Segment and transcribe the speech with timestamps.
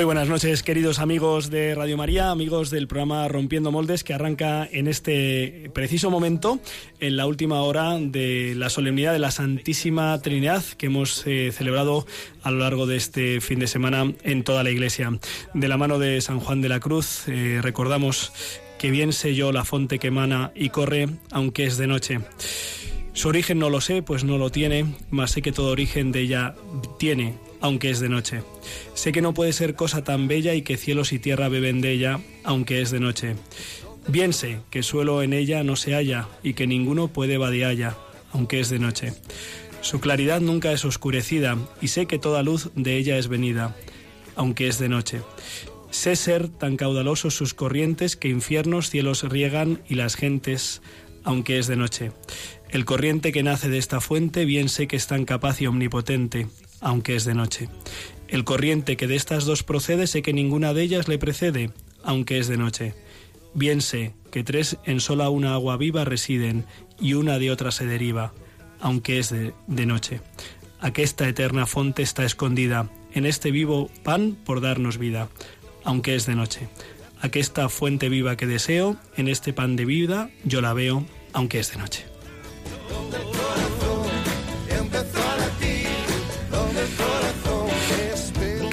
[0.00, 4.66] Muy buenas noches, queridos amigos de Radio María, amigos del programa Rompiendo Moldes, que arranca
[4.72, 6.58] en este preciso momento,
[7.00, 12.06] en la última hora de la solemnidad de la Santísima Trinidad que hemos eh, celebrado
[12.42, 15.18] a lo largo de este fin de semana en toda la Iglesia.
[15.52, 18.32] De la mano de San Juan de la Cruz, eh, recordamos
[18.78, 22.20] que bien sé yo la fonte que emana y corre, aunque es de noche.
[23.12, 26.20] Su origen no lo sé, pues no lo tiene, mas sé que todo origen de
[26.20, 26.54] ella
[26.98, 28.42] tiene, aunque es de noche.
[28.94, 31.92] Sé que no puede ser cosa tan bella y que cielos y tierra beben de
[31.92, 33.36] ella, aunque es de noche.
[34.08, 37.96] Bien sé que suelo en ella no se halla y que ninguno puede ella,
[38.32, 39.12] aunque es de noche.
[39.82, 43.76] Su claridad nunca es oscurecida y sé que toda luz de ella es venida,
[44.36, 45.20] aunque es de noche.
[45.90, 50.82] Sé ser tan caudalosos sus corrientes que infiernos cielos riegan y las gentes,
[51.24, 52.12] aunque es de noche.
[52.70, 56.46] El corriente que nace de esta fuente bien sé que es tan capaz y omnipotente,
[56.80, 57.68] aunque es de noche.
[58.28, 61.70] El corriente que de estas dos procede sé que ninguna de ellas le precede,
[62.02, 62.94] aunque es de noche.
[63.54, 66.64] Bien sé que tres en sola una agua viva residen
[67.00, 68.32] y una de otra se deriva,
[68.80, 70.20] aunque es de, de noche.
[70.80, 75.28] Aquesta eterna fonte está escondida en este vivo pan por darnos vida,
[75.84, 76.68] aunque es de noche.
[77.20, 81.72] Aquesta fuente viva que deseo, en este pan de vida yo la veo, aunque es
[81.72, 82.09] de noche.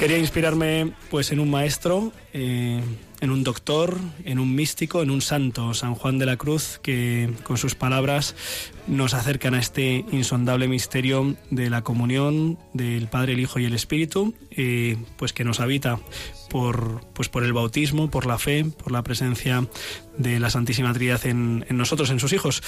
[0.08, 2.80] Quería inspirarme pues en un maestro, eh,
[3.20, 7.30] en un doctor, en un místico, en un santo, San Juan de la Cruz, que
[7.42, 8.34] con sus palabras
[8.86, 13.74] nos acercan a este insondable misterio de la comunión del Padre, el Hijo y el
[13.74, 16.00] Espíritu, eh, pues que nos habita
[16.48, 19.66] por, pues por el bautismo, por la fe, por la presencia
[20.16, 22.62] de la Santísima Trinidad en, nosotros, en sus hijos.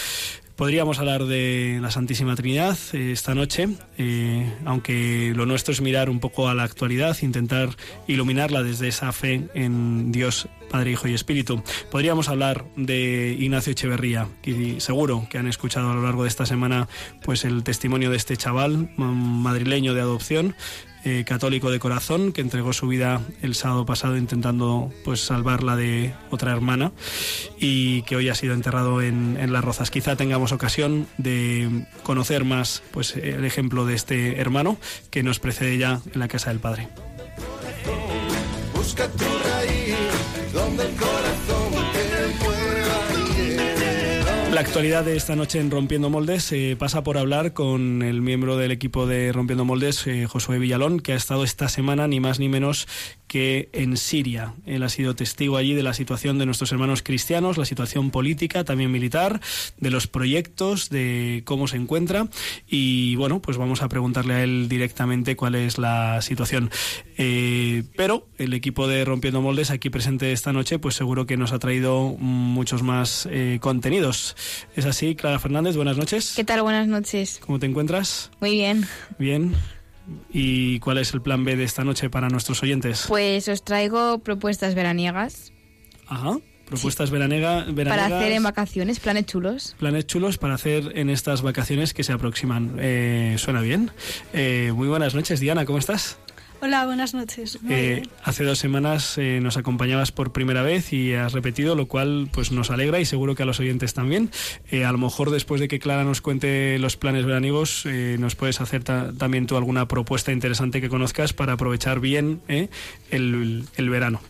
[0.56, 6.10] Podríamos hablar de la Santísima Trinidad eh, esta noche, eh, aunque lo nuestro es mirar
[6.10, 7.70] un poco a la actualidad, intentar
[8.06, 11.62] iluminarla desde esa fe en Dios Padre, Hijo y Espíritu.
[11.90, 16.46] Podríamos hablar de Ignacio Echeverría, y seguro que han escuchado a lo largo de esta
[16.46, 16.88] semana
[17.24, 20.54] pues el testimonio de este chaval madrileño de adopción,
[21.04, 26.12] eh, católico de corazón que entregó su vida el sábado pasado intentando pues salvarla de
[26.30, 26.92] otra hermana
[27.58, 29.90] y que hoy ha sido enterrado en, Las Rozas.
[29.90, 34.76] Quizá tengamos ocasión de conocer más pues el ejemplo de este hermano
[35.10, 36.88] que nos precede ya en la casa del Padre.
[44.60, 48.58] La actualidad de esta noche en Rompiendo Moldes eh, pasa por hablar con el miembro
[48.58, 52.38] del equipo de Rompiendo Moldes, eh, Josué Villalón, que ha estado esta semana ni más
[52.38, 52.86] ni menos
[53.30, 54.54] que en Siria.
[54.66, 58.64] Él ha sido testigo allí de la situación de nuestros hermanos cristianos, la situación política,
[58.64, 59.40] también militar,
[59.78, 62.26] de los proyectos, de cómo se encuentra.
[62.66, 66.72] Y bueno, pues vamos a preguntarle a él directamente cuál es la situación.
[67.18, 71.52] Eh, pero el equipo de Rompiendo Moldes aquí presente esta noche, pues seguro que nos
[71.52, 73.28] ha traído muchos más
[73.60, 74.34] contenidos.
[74.74, 76.32] Es así, Clara Fernández, buenas noches.
[76.34, 76.62] ¿Qué tal?
[76.62, 77.38] Buenas noches.
[77.46, 78.32] ¿Cómo te encuentras?
[78.40, 78.88] Muy bien.
[79.20, 79.54] Bien.
[80.30, 83.04] ¿Y cuál es el plan B de esta noche para nuestros oyentes?
[83.08, 85.52] Pues os traigo propuestas veraniegas.
[86.06, 86.38] Ajá.
[86.66, 87.66] Propuestas veraniegas.
[87.72, 89.74] Para hacer en vacaciones, planes chulos.
[89.78, 92.76] Planes chulos para hacer en estas vacaciones que se aproximan.
[92.78, 93.90] Eh, ¿Suena bien?
[94.32, 96.16] Eh, muy buenas noches, Diana, ¿cómo estás?
[96.62, 97.58] Hola, buenas noches.
[97.70, 102.28] Eh, hace dos semanas eh, nos acompañabas por primera vez y has repetido, lo cual
[102.30, 104.30] pues nos alegra y seguro que a los oyentes también.
[104.70, 107.86] Eh, a lo mejor después de que Clara nos cuente los planes veraniegos,
[108.18, 113.90] nos puedes hacer también tú alguna propuesta interesante que conozcas para aprovechar bien el, el
[113.90, 114.20] verano.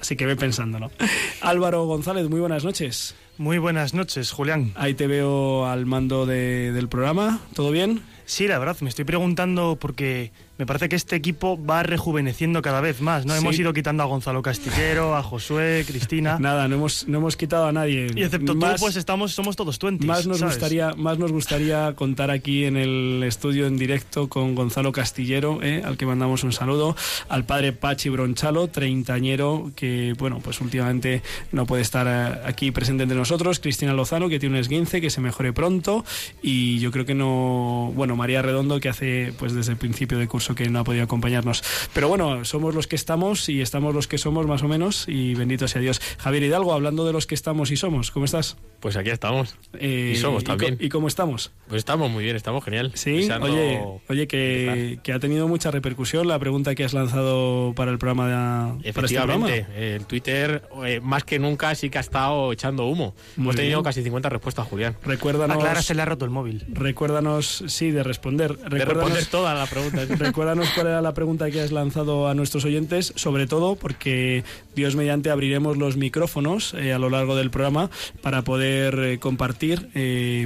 [0.00, 0.90] Así que ve pensándolo.
[1.40, 3.14] Álvaro González, muy buenas noches.
[3.38, 4.72] Muy buenas noches, Julián.
[4.76, 7.40] Ahí te veo al mando del programa.
[7.54, 8.02] ¿Todo bien?
[8.24, 12.80] Sí, la verdad, me estoy preguntando porque me parece que este equipo va rejuveneciendo cada
[12.80, 13.34] vez más, ¿no?
[13.34, 16.38] Hemos ido quitando a Gonzalo Castillero, a Josué, Cristina.
[16.40, 18.06] Nada, no hemos, no hemos quitado a nadie.
[18.14, 20.06] Y excepto tú, pues estamos, somos todos twenties.
[20.06, 24.92] Más nos gustaría, más nos gustaría contar aquí en el estudio en directo con Gonzalo
[24.92, 25.82] Castillero, ¿eh?
[25.84, 26.96] al que mandamos un saludo,
[27.28, 31.22] al padre Pachi Bronchalo, treintañero, que bueno, pues últimamente
[31.52, 35.10] no puede estar eh, aquí presente entre nosotros, Cristina Lozano, que tiene un esguince, que
[35.10, 36.04] se mejore pronto,
[36.42, 40.26] y yo creo que no, bueno, María Redondo, que hace pues desde el principio de
[40.26, 41.62] curso eso que no ha podido acompañarnos.
[41.92, 45.34] Pero bueno, somos los que estamos y estamos los que somos más o menos y
[45.34, 46.00] bendito sea Dios.
[46.18, 48.56] Javier Hidalgo, hablando de los que estamos y somos, ¿cómo estás?
[48.78, 49.56] Pues aquí estamos.
[49.78, 50.76] Eh, y somos también.
[50.78, 51.50] ¿Y cómo estamos?
[51.68, 52.92] Pues estamos muy bien, estamos genial.
[52.94, 57.90] Sí, oye, oye que, que, ha tenido mucha repercusión la pregunta que has lanzado para
[57.90, 62.52] el programa de este Efectivamente, el Twitter eh, más que nunca sí que ha estado
[62.52, 63.14] echando humo.
[63.36, 64.96] Hemos tenido casi 50 respuestas, Julián.
[65.02, 65.56] Recuérdanos.
[65.56, 66.64] A Clara se le ha roto el móvil.
[66.68, 68.56] Recuérdanos, sí, de responder.
[68.56, 70.06] de responder toda la pregunta.
[70.36, 74.44] recuérdanos cuál era la pregunta que has lanzado a nuestros oyentes, sobre todo porque
[74.74, 77.88] Dios mediante abriremos los micrófonos eh, a lo largo del programa
[78.20, 79.88] para poder eh, compartir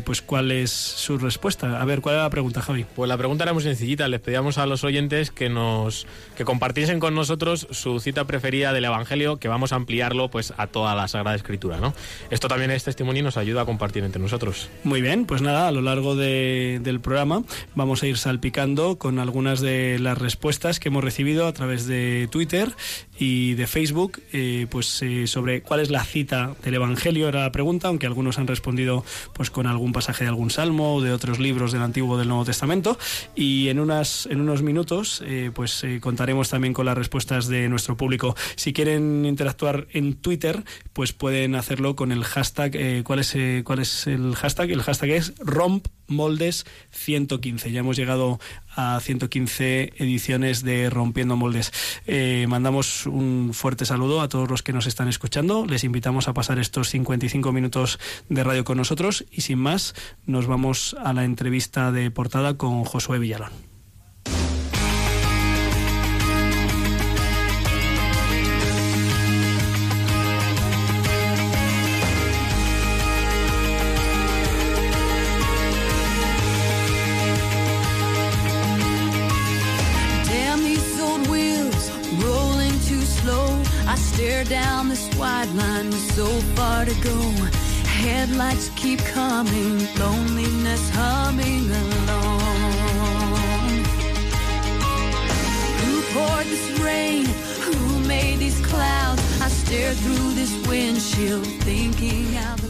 [0.05, 1.83] pues cuál es su respuesta.
[1.83, 2.87] A ver, ¿cuál era la pregunta, Javi?
[2.95, 4.07] Pues la pregunta era muy sencillita.
[4.07, 6.07] Les pedíamos a los oyentes que nos
[6.37, 10.69] que compartiesen con nosotros su cita preferida del Evangelio, que vamos a ampliarlo pues a
[10.69, 11.95] toda la Sagrada Escritura, ¿no?
[12.31, 14.71] Esto también es testimonio y nos ayuda a compartir entre nosotros.
[14.85, 17.43] Muy bien, pues nada, a lo largo del programa
[17.75, 22.29] vamos a ir salpicando con algunas de las respuestas que hemos recibido a través de
[22.31, 22.75] Twitter
[23.19, 27.53] y de Facebook, eh, pues eh, sobre cuál es la cita del Evangelio era la
[27.53, 29.05] pregunta, aunque algunos han respondido
[29.35, 32.29] pues con algún pasaje de algún salmo o de otros libros del Antiguo o del
[32.29, 32.99] Nuevo Testamento
[33.35, 37.97] y en unas en unos minutos eh, pues contaremos también con las respuestas de nuestro
[37.97, 38.35] público.
[38.57, 44.07] Si quieren interactuar en Twitter, pues pueden hacerlo con el hashtag ¿cuál es cuál es
[44.07, 44.71] el hashtag?
[44.71, 47.71] El hashtag es romp moldes 115.
[47.73, 48.41] Ya hemos llegado
[48.77, 51.73] a 115 ediciones de Rompiendo Moldes.
[52.07, 55.67] Eh, mandamos un fuerte saludo a todos los que nos están escuchando.
[55.67, 59.95] Les invitamos a pasar estos 55 minutos de radio con nosotros y sin más
[60.27, 63.70] nos vamos a la entrevista de portada con Josué Villalón.
[88.81, 92.51] Keep coming, loneliness humming along.
[95.83, 97.27] Who poured this rain?
[97.67, 99.23] Who made these clouds?
[99.41, 102.70] I stare through this windshield, thinking out.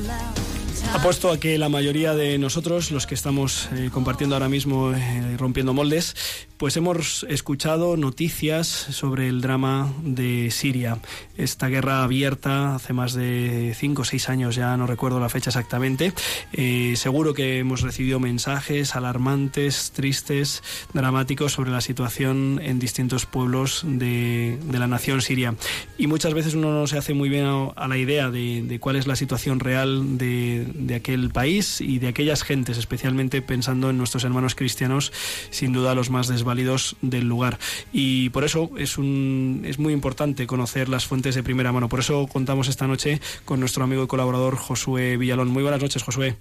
[0.93, 5.37] Apuesto a que la mayoría de nosotros, los que estamos eh, compartiendo ahora mismo eh,
[5.39, 6.15] rompiendo moldes,
[6.61, 10.99] pues hemos escuchado noticias sobre el drama de Siria,
[11.39, 15.49] esta guerra abierta hace más de cinco o seis años, ya no recuerdo la fecha
[15.49, 16.13] exactamente.
[16.53, 23.83] Eh, seguro que hemos recibido mensajes alarmantes, tristes, dramáticos sobre la situación en distintos pueblos
[23.87, 25.55] de, la nación siria.
[25.97, 29.07] Y muchas veces uno no se hace muy bien a, la idea de, cuál es
[29.07, 34.25] la situación real de, de aquel país y de aquellas gentes, especialmente pensando en nuestros
[34.25, 35.13] hermanos cristianos,
[35.51, 37.59] sin duda los más desvalidos del lugar.
[37.93, 41.89] Y por eso es, un, es muy importante conocer las fuentes de primera mano.
[41.89, 45.49] Por eso contamos esta noche con nuestro amigo y colaborador Josué Villalón.
[45.49, 46.37] Muy buenas noches, Josué.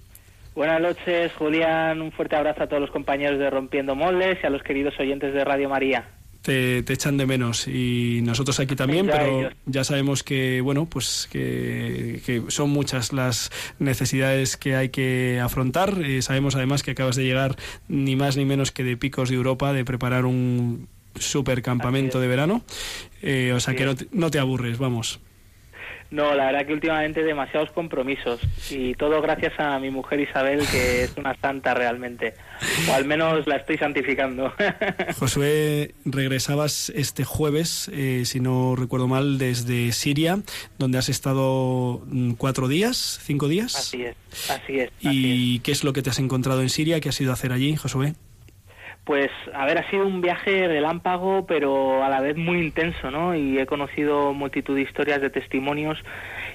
[0.54, 2.02] Buenas noches, Julián.
[2.02, 5.32] Un fuerte abrazo a todos los compañeros de Rompiendo Moldes y a los queridos oyentes
[5.32, 7.66] de Radio María te, echan de menos.
[7.66, 14.56] Y nosotros aquí también, pero ya sabemos que bueno, pues que, son muchas las necesidades
[14.56, 16.00] que hay que afrontar.
[16.02, 17.56] Eh, sabemos además que acabas de llegar
[17.88, 22.28] ni más ni menos que de picos de Europa de preparar un super campamento de
[22.28, 22.62] verano,
[23.20, 25.20] eh, o sea que no no te aburres, vamos.
[26.10, 31.04] No, la verdad que últimamente demasiados compromisos y todo gracias a mi mujer Isabel, que
[31.04, 32.34] es una santa realmente,
[32.88, 34.52] o al menos la estoy santificando.
[35.18, 40.40] Josué, regresabas este jueves, eh, si no recuerdo mal, desde Siria,
[40.78, 43.76] donde has estado mm, cuatro días, cinco días.
[43.76, 44.16] Así es,
[44.50, 44.90] así es.
[44.98, 47.00] ¿Y qué es lo que te has encontrado en Siria?
[47.00, 48.14] ¿Qué has ido a hacer allí, Josué?
[49.10, 53.34] Pues, a ver, ha sido un viaje relámpago, pero a la vez muy intenso, ¿no?
[53.34, 55.98] Y he conocido multitud de historias, de testimonios.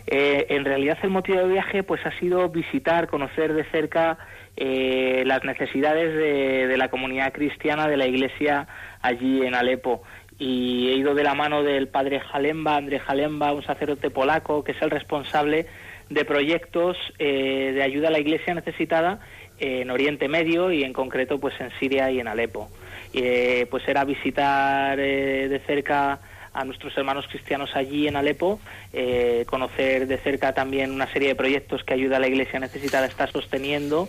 [0.08, 4.20] Eh, en realidad, el motivo del viaje, pues, ha sido visitar, conocer de cerca
[4.56, 8.70] eh, las necesidades de, la comunidad cristiana de la Iglesia
[9.02, 10.04] allí en Alepo.
[10.40, 14.72] Y he ido de la mano del padre Jalemba, André Jalemba, un sacerdote polaco, que
[14.72, 15.66] es el responsable
[16.10, 19.20] de proyectos eh, de ayuda a la Iglesia necesitada
[19.60, 22.70] en Oriente Medio y en concreto pues en Siria y en Alepo.
[23.14, 26.20] Eh, pues era visitar eh, de cerca
[26.54, 28.60] a nuestros hermanos cristianos allí en Alepo,
[28.94, 33.06] eh, conocer de cerca también una serie de proyectos que ayuda a la Iglesia necesitada
[33.06, 34.08] está sosteniendo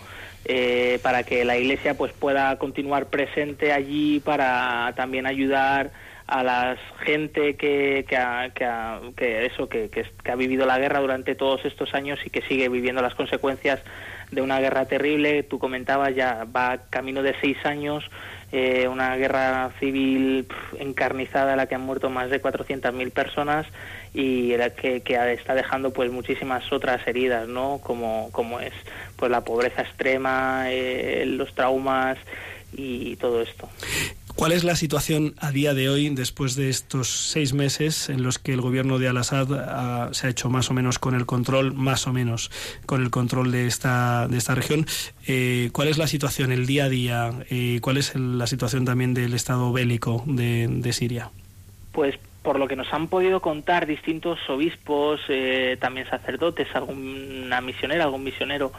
[1.02, 5.90] para que la Iglesia pues pueda continuar presente allí para también ayudar
[6.26, 11.94] a la gente que, que, eso que, que, ha vivido la guerra durante todos estos
[11.94, 13.82] años y que sigue viviendo las consecuencias
[14.30, 15.42] de una guerra terrible.
[15.42, 18.04] Tú comentabas, ya va camino de seis años,
[18.52, 20.46] eh, una guerra civil
[20.78, 23.66] encarnizada en la que han muerto más de 400.000 personas
[24.14, 27.80] y que, que, está dejando pues muchísimas otras heridas, ¿no?
[27.82, 28.72] Como, como es
[29.16, 32.18] pues la pobreza extrema, eh, los traumas
[32.72, 33.68] y todo esto.
[34.36, 38.38] ¿Cuál es la situación a día de hoy, después de estos seis meses en los
[38.38, 42.06] que el gobierno de Al-Assad se ha hecho más o menos con el control, más
[42.06, 42.50] o menos
[42.84, 44.84] con el control de esta, de esta región?
[45.26, 47.30] Eh, ¿Cuál es la situación, el día a día?
[47.48, 51.30] Eh, ¿Cuál es la situación también del estado bélico de, de, Siria?
[51.92, 58.04] Pues por lo que nos han podido contar distintos obispos, eh, también sacerdotes, alguna misionera,
[58.04, 58.70] algún misionero,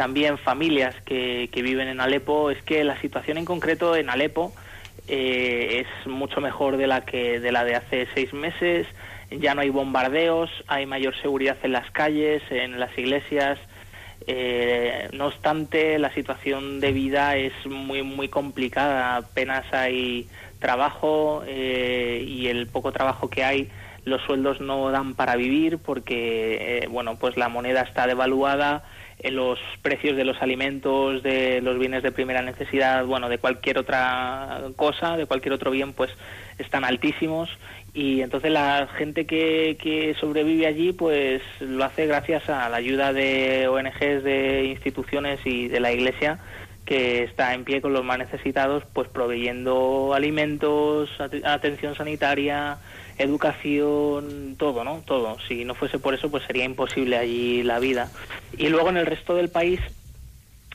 [0.00, 4.54] también familias que, que viven en Alepo, es que la situación en concreto en Alepo
[5.08, 8.86] eh, es mucho mejor de la que de la de hace seis meses.
[9.30, 13.58] Ya no hay bombardeos, hay mayor seguridad en las calles, en las iglesias.
[14.26, 19.16] Eh, no obstante, la situación de vida es muy muy complicada.
[19.16, 20.30] Apenas hay
[20.60, 23.68] trabajo eh, y el poco trabajo que hay,
[24.06, 28.82] los sueldos no dan para vivir porque bueno pues la moneda está devaluada
[29.24, 34.62] los precios de los alimentos, de los bienes de primera necesidad, bueno, de cualquier otra
[34.76, 36.10] cosa, de cualquier otro bien, pues
[36.58, 37.50] están altísimos.
[37.92, 43.12] Y entonces la gente que, que sobrevive allí pues lo hace gracias a la ayuda
[43.12, 46.38] de ONGs, de instituciones y de la Iglesia
[46.90, 51.08] que está en pie con los más necesitados, pues proveyendo alimentos,
[51.44, 52.78] atención sanitaria,
[53.18, 55.02] educación, todo, ¿no?
[55.04, 55.38] Todo.
[55.48, 58.10] Si no fuese por eso, pues sería imposible allí la vida.
[58.56, 59.80] Y luego en el resto del país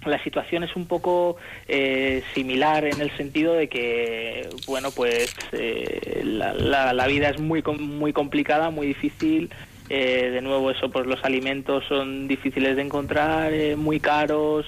[0.05, 1.37] la situación es un poco
[1.67, 7.63] eh, similar en el sentido de que, bueno, pues eh, la, la, vida es muy,
[7.79, 9.49] muy complicada, muy difícil.
[9.89, 14.65] Eh, de nuevo, eso, pues los alimentos son difíciles de encontrar, muy caros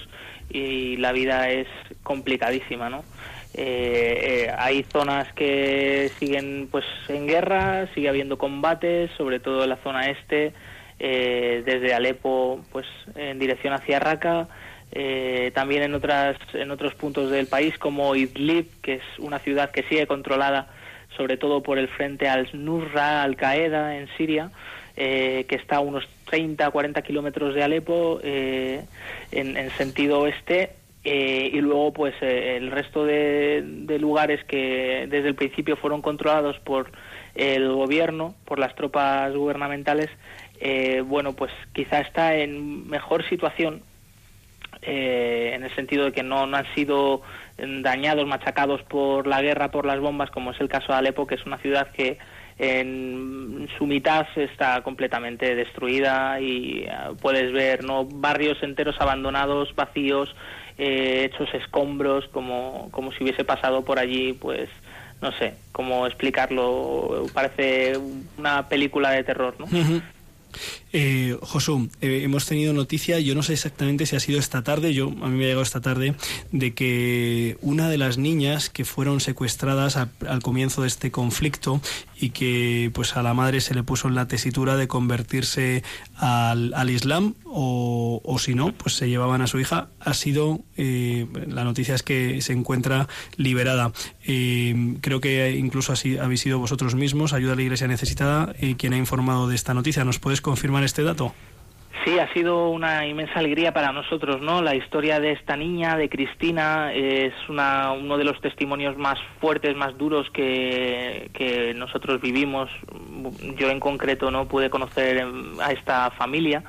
[0.50, 1.68] y la vida es
[2.04, 3.04] complicadísima, ¿no?
[3.54, 9.70] Eh, eh, hay zonas que siguen pues en guerra, sigue habiendo combates, sobre todo en
[9.70, 10.54] la zona este,
[11.00, 12.86] eh, desde Alepo pues
[13.16, 14.48] en dirección hacia Raqqa,
[15.54, 19.84] también en otras en otros puntos del país como Idlib, que es una ciudad que
[19.84, 20.68] sigue controlada
[21.16, 24.52] sobre todo por el frente al-Nusra, al-Qaeda en Siria,
[24.96, 28.88] que está a unos 30 40 kilómetros de Alepo en,
[29.32, 30.77] en sentido oeste
[31.10, 33.64] eh, y luego pues eh, el resto de,
[33.98, 36.92] lugares que desde el principio fueron controlados por
[37.34, 40.10] el gobierno, por las tropas gubernamentales,
[40.60, 43.84] eh, bueno pues quizá está en mejor situación
[44.82, 47.22] en el sentido de que no, no, han sido
[47.58, 51.36] dañados, machacados por la guerra, por las bombas, como es el caso de Alepo, que
[51.36, 52.18] es una ciudad que
[52.60, 56.86] en su mitad está completamente destruida y
[57.22, 60.36] puedes ver no barrios enteros abandonados, vacíos,
[60.78, 64.70] eh, hechos escombros, como, como si hubiese pasado por allí, pues
[65.22, 67.98] no sé cómo explicarlo, parece
[68.38, 69.66] una película de terror, ¿no?
[70.94, 71.38] Eh,
[72.02, 75.28] eh, hemos tenido noticia, yo no sé exactamente si ha sido esta tarde, yo a
[75.28, 76.16] mí me ha llegado esta tarde,
[76.52, 81.82] de que una de las niñas que fueron secuestradas al comienzo de este conflicto
[82.20, 85.84] y que pues a la madre se le puso en la tesitura de convertirse
[86.16, 91.28] al, Islam o, o, si no, pues se llevaban a su hija, ha sido, eh,
[91.48, 93.92] la noticia es que se encuentra liberada.
[94.26, 98.76] Eh, creo que incluso así habéis sido vosotros mismos, Ayuda a la Iglesia Necesitada, eh,
[98.78, 100.04] quien ha informado de esta noticia.
[100.04, 101.34] ¿Nos puedes confirmar este dato?
[102.06, 104.62] Sí, ha sido una inmensa alegría para nosotros, ¿no?
[104.62, 109.76] La historia de esta niña, de Cristina, es una, uno de los testimonios más fuertes,
[109.76, 112.70] más duros que, que nosotros vivimos.
[113.58, 115.26] Yo en concreto no pude conocer
[115.62, 116.64] a esta familia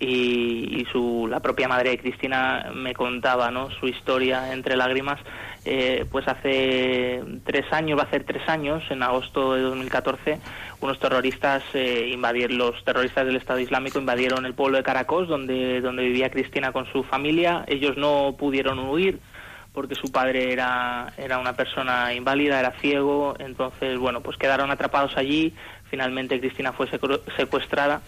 [0.00, 3.70] y, y su, la propia madre de Cristina me contaba, ¿no?
[3.70, 5.18] Su historia entre lágrimas
[5.68, 10.38] eh, pues hace tres años, va a ser tres años, en agosto de 2014,
[10.80, 15.80] unos terroristas eh, invadieron, los terroristas del Estado Islámico invadieron el pueblo de Caracos, donde,
[15.80, 17.64] donde vivía Cristina con su familia.
[17.66, 19.18] Ellos no pudieron huir
[19.76, 25.18] porque su padre era, era una persona inválida, era ciego, entonces, bueno, pues quedaron atrapados
[25.18, 25.52] allí,
[25.90, 26.88] finalmente Cristina fue
[27.36, 28.00] secuestrada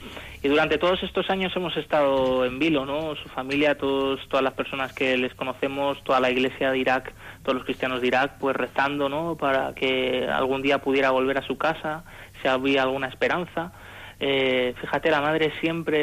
[0.43, 3.15] y durante todos estos años hemos estado en vilo, ¿no?
[3.17, 7.57] Su familia, todos, todas las personas que les conocemos, toda la iglesia de Irak, todos
[7.57, 9.37] los cristianos de Irak, pues rezando, ¿no?
[9.37, 12.03] Para que algún día pudiera volver a su casa,
[12.41, 13.73] si había alguna esperanza.
[14.21, 15.99] Eh, fíjate, la madre siempre,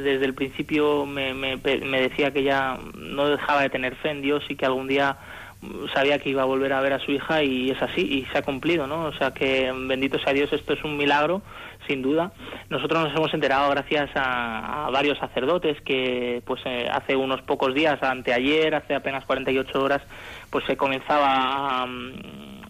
[0.00, 4.22] desde el principio, me, me, me decía que ya no dejaba de tener fe en
[4.22, 5.16] Dios y que algún día
[5.94, 8.38] sabía que iba a volver a ver a su hija y es así y se
[8.38, 9.04] ha cumplido, ¿no?
[9.06, 11.42] O sea que bendito sea Dios, esto es un milagro,
[11.86, 12.32] sin duda.
[12.68, 18.02] Nosotros nos hemos enterado gracias a, varios sacerdotes que pues eh, hace unos pocos días,
[18.02, 20.02] anteayer, hace apenas 48 horas,
[20.50, 21.86] pues se comenzaba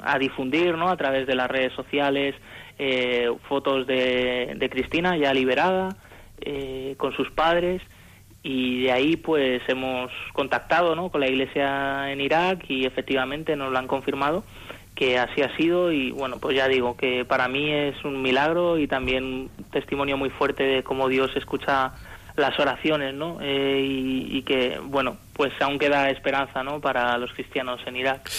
[0.01, 0.89] a, difundir, ¿no?
[0.89, 2.35] A través de las redes sociales
[2.79, 5.97] eh, fotos de, de, Cristina ya liberada
[6.41, 7.83] eh, con sus padres
[8.43, 11.09] y de ahí pues hemos contactado ¿no?
[11.09, 14.45] con la iglesia en Irak y efectivamente nos lo han confirmado
[14.95, 18.79] que así ha sido y bueno pues ya digo que para mí es un milagro
[18.79, 21.93] y también un testimonio muy fuerte de cómo Dios escucha
[22.37, 23.39] las oraciones ¿no?
[23.41, 26.81] Eh, y, y, que bueno pues aún queda esperanza ¿no?
[26.81, 28.31] para los cristianos en Irak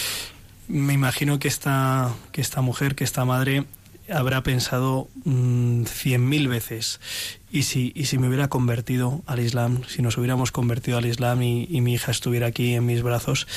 [0.68, 3.64] me imagino que esta que esta mujer que esta madre
[4.10, 7.00] habrá pensado mm, cien mil veces.
[7.52, 11.42] Y si, y si me hubiera convertido al Islam, si nos hubiéramos convertido al Islam
[11.42, 13.48] y, y mi hija estuviera aquí en mis brazos,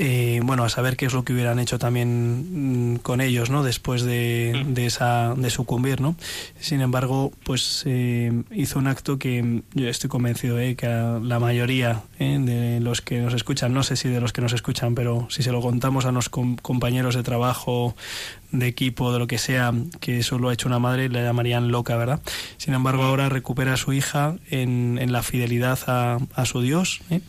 [0.00, 3.64] eh, bueno, a saber qué es lo que hubieran hecho también mm, con ellos, ¿no?
[3.64, 6.14] Después de, de, esa, de sucumbir, ¿no?
[6.60, 11.40] Sin embargo, pues eh, hizo un acto que yo estoy convencido de que a la
[11.40, 12.38] mayoría ¿eh?
[12.40, 15.42] de los que nos escuchan, no sé si de los que nos escuchan, pero si
[15.42, 17.96] se lo contamos a los compañeros de trabajo,
[18.52, 21.72] de equipo, de lo que sea, que eso lo ha hecho una madre, le llamarían
[21.72, 22.20] loca, ¿verdad?
[22.56, 27.00] Sin embargo, ahora recupera a su hija en, en la fidelidad a, a su Dios
[27.10, 27.20] ¿eh?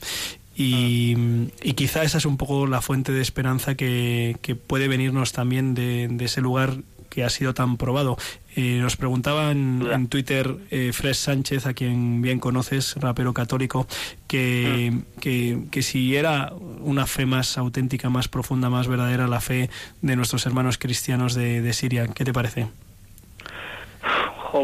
[0.62, 1.16] Y,
[1.64, 5.74] y, quizá esa es un poco la fuente de esperanza que, que puede venirnos también
[5.74, 8.18] de, de, ese lugar que ha sido tan probado.
[8.58, 13.88] Eh, nos preguntaban en Twitter eh, Fred Sánchez, a quien bien conoces, rapero católico,
[14.28, 16.52] que, que, que, si era
[16.82, 19.70] una fe más auténtica, más profunda, más verdadera la fe
[20.02, 22.10] de nuestros hermanos cristianos de, de Siria.
[22.10, 22.68] ¿Qué te parece?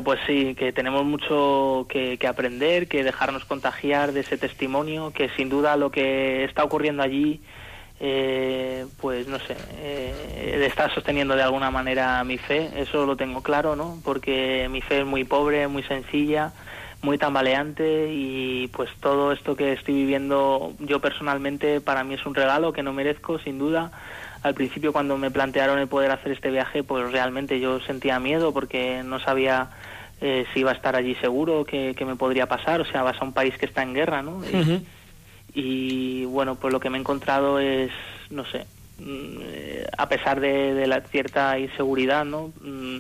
[0.04, 5.30] Pues sí, que tenemos mucho que, que, aprender, que dejarnos contagiar de ese testimonio, que
[5.38, 7.42] sin duda lo que está ocurriendo allí,
[8.00, 13.42] eh, pues no sé, eh, está sosteniendo de alguna manera mi fe, eso lo tengo
[13.42, 14.02] claro, ¿no?
[14.04, 16.54] Porque mi fe es muy pobre, muy sencilla,
[17.02, 22.36] muy tambaleante y pues todo esto que estoy viviendo yo personalmente para mí es un
[22.36, 23.92] regalo que no merezco, sin duda
[24.46, 28.54] al principio cuando me plantearon el poder hacer este viaje, pues realmente yo sentía miedo
[28.54, 29.72] porque no sabía
[30.22, 32.80] eh, si iba a estar allí seguro, qué, me podría pasar.
[32.80, 34.44] O sea, vas a un país que está en guerra, ¿no?
[34.46, 34.82] Y, uh -huh.
[35.56, 37.90] y bueno, pues lo que me he encontrado es,
[38.30, 38.68] no sé,
[39.00, 39.40] mm,
[39.98, 42.54] a pesar de, de, la cierta inseguridad, ¿no?
[42.62, 43.00] Mm,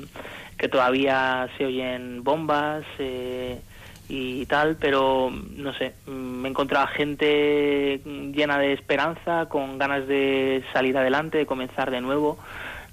[0.57, 2.85] que todavía se oyen bombas.
[2.97, 3.59] Eh,
[4.07, 8.01] y tal, pero no sé, me encontraba gente
[8.33, 12.37] llena de esperanza, con ganas de salir adelante, de comenzar de nuevo,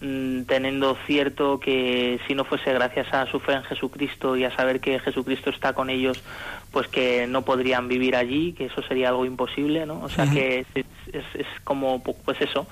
[0.01, 4.57] mm, teniendo cierto que si no fuese gracias a su fe en Jesucristo y a
[4.57, 6.22] saber que Jesucristo está con ellos,
[6.70, 10.01] pues que no podrían vivir allí, que eso sería algo imposible, ¿no?
[10.03, 12.66] O sea que es, es, es, como, pues eso,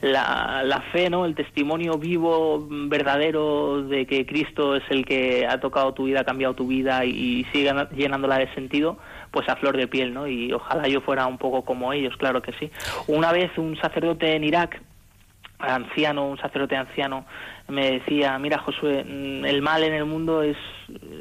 [0.00, 1.24] la, la, fe, ¿no?
[1.24, 6.24] El testimonio vivo, verdadero de que Cristo es el que ha tocado tu vida, ha
[6.24, 8.98] cambiado tu vida y, sigue llenándola de sentido,
[9.30, 10.26] pues a flor de piel, ¿no?
[10.26, 12.70] Y ojalá yo fuera un poco como ellos, claro que sí.
[13.06, 14.80] Una vez un sacerdote en Irak,
[15.58, 17.24] anciano, un sacerdote anciano,
[17.68, 20.56] me decía, mira Josué, el mal en el mundo es,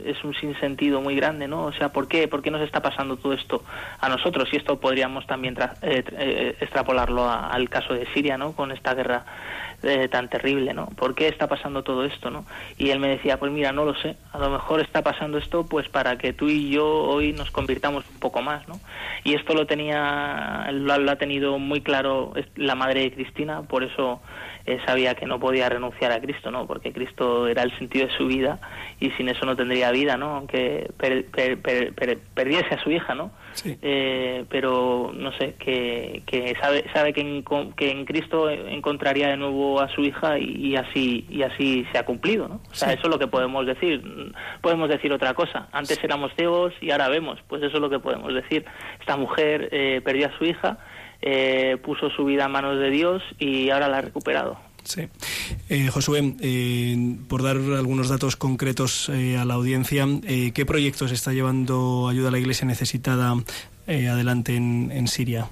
[0.05, 1.65] es un sinsentido muy grande, ¿no?
[1.65, 2.27] O sea, ¿por qué?
[2.27, 3.63] ¿Por qué nos está pasando todo esto
[3.99, 4.47] a nosotros?
[4.51, 8.53] Y esto podríamos también eh, eh, extrapolarlo a, al caso de Siria, ¿no?
[8.53, 9.25] Con esta guerra
[9.85, 10.87] eh, tan terrible, ¿no?
[10.87, 12.45] ¿Por qué está pasando todo esto, no?
[12.77, 15.65] Y él me decía, pues mira, no lo sé, a lo mejor está pasando esto
[15.65, 18.79] pues para que tú y yo hoy nos convirtamos un poco más, ¿no?
[19.23, 23.83] Y esto lo tenía, lo, lo ha tenido muy claro la madre de Cristina, por
[23.83, 24.21] eso
[24.65, 26.65] eh, sabía que no podía renunciar a Cristo, ¿no?
[26.65, 28.59] Porque Cristo era el sentido de su vida
[28.99, 30.37] y sin eso no tendría vida, ¿no?
[30.37, 33.31] Aunque per, per, per, perdiese a su hija, ¿no?
[33.55, 33.77] Sí.
[33.81, 37.43] Eh, pero no sé, que, que sabe, sabe que, en,
[37.75, 41.97] que en Cristo encontraría de nuevo a su hija y, y, así y así se
[41.97, 42.61] ha cumplido, ¿no?
[42.69, 42.95] O sea, sí.
[42.95, 44.03] eso es lo que podemos decir.
[44.61, 45.67] Podemos decir otra cosa.
[45.71, 47.39] Antes éramos ciegos y ahora vemos.
[47.47, 48.65] Pues eso es lo que podemos decir.
[48.99, 50.77] Esta mujer eh, perdió a su hija
[51.27, 54.59] eh, puso su vida a manos de Dios y ahora la ha recuperado.
[54.85, 55.07] Sí.
[55.67, 61.11] Eh, Josué, eh, por dar algunos datos concretos eh, a la audiencia, eh, ¿qué proyectos
[61.11, 63.33] está llevando Ayuda a la Iglesia Necesitada
[63.87, 65.47] eh, adelante en, Siria?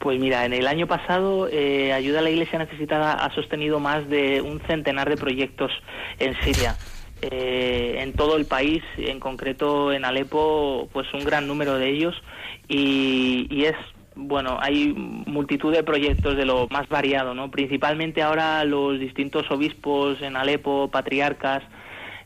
[0.00, 4.42] Pues mira, en el año pasado Ayuda a la Iglesia Necesitada ha sostenido más de
[4.42, 5.70] un centenar de proyectos
[6.18, 6.76] en Siria.
[7.22, 12.14] Eh, en todo el país, en concreto en Alepo, pues un gran número de ellos
[12.68, 13.74] y es
[14.20, 17.52] bueno, hay multitud de proyectos de lo más variado, ¿no?
[17.52, 21.62] Principalmente ahora los distintos obispos en Alepo, patriarcas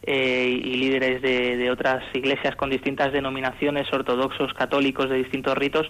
[0.03, 5.87] eh, y líderes de, otras iglesias con distintas denominaciones, ortodoxos, católicos, de distintos ritos,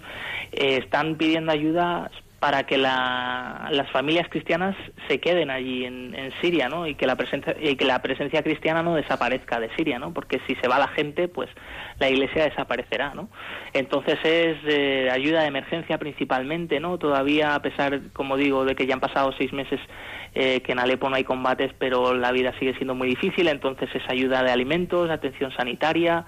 [0.51, 2.11] eh, están pidiendo ayuda
[2.43, 4.75] para que las familias cristianas
[5.07, 6.85] se queden allí en, Siria, ¿no?
[6.85, 10.13] Y que la presencia y que la presencia cristiana no desaparezca de Siria, ¿no?
[10.13, 11.49] Porque si se va la gente, pues
[11.99, 13.29] la Iglesia desaparecerá, ¿no?
[13.71, 16.97] Entonces es eh, ayuda de emergencia principalmente, ¿no?
[16.97, 19.79] Todavía a pesar, como digo, de que ya han pasado seis meses
[20.35, 23.87] eh, que en Alepo no hay combates, pero la vida sigue siendo muy difícil, entonces
[23.93, 26.25] es ayuda de alimentos, atención sanitaria,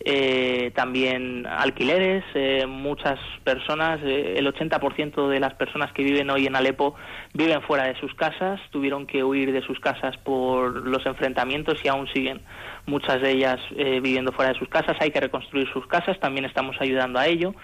[0.00, 2.24] eh, también alquileres.
[2.34, 6.94] Eh, muchas personas, eh, el 80% de las personas que viven hoy en Alepo
[7.34, 11.88] viven fuera de sus casas, tuvieron que huir de sus casas por los enfrentamientos y
[11.88, 12.40] aún siguen
[12.88, 14.96] muchas de ellas viviendo fuera de sus casas.
[15.00, 17.54] Hay que reconstruir sus casas, también estamos ayudando a ello.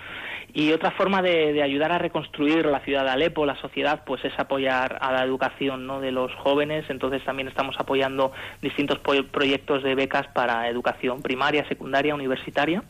[0.57, 4.33] Y otra forma de, ayudar a reconstruir la ciudad de Alepo, la sociedad, pues es
[4.39, 6.01] apoyar a la educación ¿no?
[6.01, 6.85] de los jóvenes.
[6.89, 8.31] Entonces también estamos apoyando
[8.63, 12.85] distintos proyectos de becas para educación primaria, secundaria, universitaria.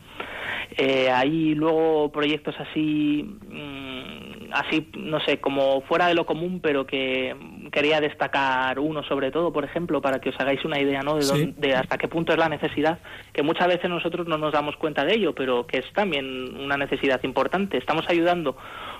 [0.77, 6.87] Eh, hay luego proyectos así, mm, así, no sé, como fuera de lo común, pero
[6.87, 7.35] que
[7.71, 11.15] quería destacar uno sobre todo, por ejemplo, para que os hagáis una idea ¿no?
[11.15, 12.99] de, de hasta qué punto es la necesidad,
[13.33, 16.77] que muchas veces nosotros no nos damos cuenta de ello, pero que es también una
[16.77, 17.77] necesidad importante.
[17.77, 18.55] Estamos ayudando,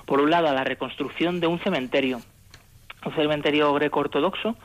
[0.06, 2.20] por un lado, a la reconstrucción de un cementerio
[3.06, 4.56] un cementerio greco-ortodoxo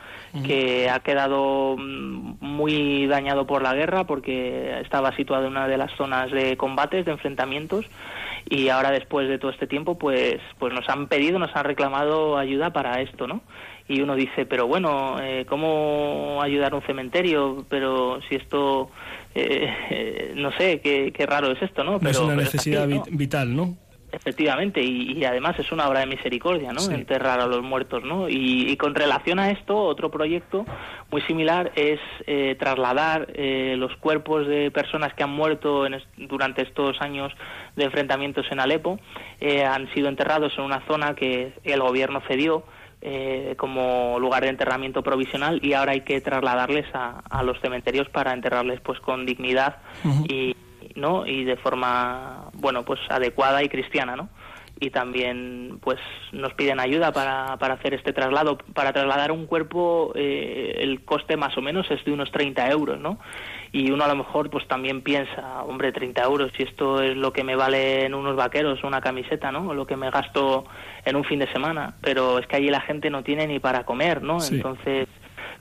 [0.45, 5.77] que ha quedado mm, muy dañado por la guerra porque estaba situado en una de
[5.77, 7.85] las zonas de combates, de enfrentamientos
[8.49, 12.37] y ahora después de todo este tiempo pues pues nos han pedido, nos han reclamado
[12.37, 13.41] ayuda para esto, ¿no?
[13.87, 17.65] Y uno dice, pero bueno, eh, ¿cómo ayudar a un cementerio?
[17.69, 18.89] Pero si esto,
[19.35, 21.99] eh, no sé, qué, raro es esto, ¿no?
[21.99, 23.75] Pero, es una necesidad vital, ¿no?
[24.23, 26.91] Efectivamente, y, además es una obra de misericordia, ¿no?
[26.91, 28.29] Enterrar a los muertos, ¿no?
[28.29, 30.63] Y, con relación a esto, otro proyecto
[31.09, 37.01] muy similar es eh, trasladar eh, los cuerpos de personas que han muerto durante estos
[37.01, 37.33] años
[37.75, 38.99] de enfrentamientos en Alepo,
[39.39, 42.63] eh, han sido enterrados en una zona que el gobierno cedió
[43.57, 48.79] como lugar de enterramiento provisional y ahora hay que trasladarles a, los cementerios para enterrarles
[48.81, 49.77] pues con dignidad
[50.29, 50.55] y
[50.95, 51.25] ¿no?
[51.25, 54.29] Y de forma, bueno, pues adecuada y cristiana, ¿no?
[54.79, 55.99] Y también, pues,
[56.31, 58.57] nos piden ayuda para, para hacer este traslado.
[58.73, 62.99] Para trasladar un cuerpo, eh, el coste más o menos es de unos 30 euros,
[62.99, 63.19] ¿no?
[63.71, 67.31] Y uno a lo mejor, pues, también piensa, hombre, 30 euros, si esto es lo
[67.31, 69.69] que me vale en unos vaqueros, una camiseta, ¿no?
[69.69, 70.65] O lo que me gasto
[71.05, 71.93] en un fin de semana.
[72.01, 74.43] Pero es que allí la gente no tiene ni para comer, ¿no?
[74.43, 75.07] Entonces,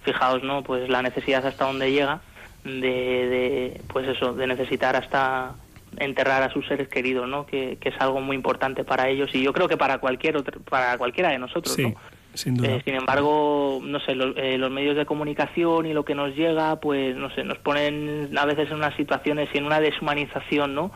[0.03, 0.63] fijaos, ¿no?
[0.63, 2.23] Pues la necesidad hasta dónde llega
[2.65, 5.55] de, pues eso, de necesitar hasta
[5.99, 7.47] enterrar a sus seres queridos, ¿no?
[7.47, 10.97] Que, es algo muy importante para ellos y yo creo que para cualquier otro, para
[10.99, 11.95] cualquiera de nosotros, ¿no?
[12.35, 12.77] Sin, duda.
[12.77, 16.79] Eh, sin embargo, no sé, eh, los medios de comunicación y lo que nos llega,
[16.79, 20.93] pues, no sé, nos ponen a veces en unas situaciones y en una deshumanización, ¿no?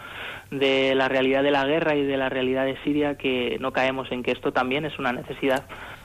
[0.53, 4.13] De la realidad de la guerra y de la realidad de Siria que no caemos
[4.13, 5.65] en que esto también es una necesidad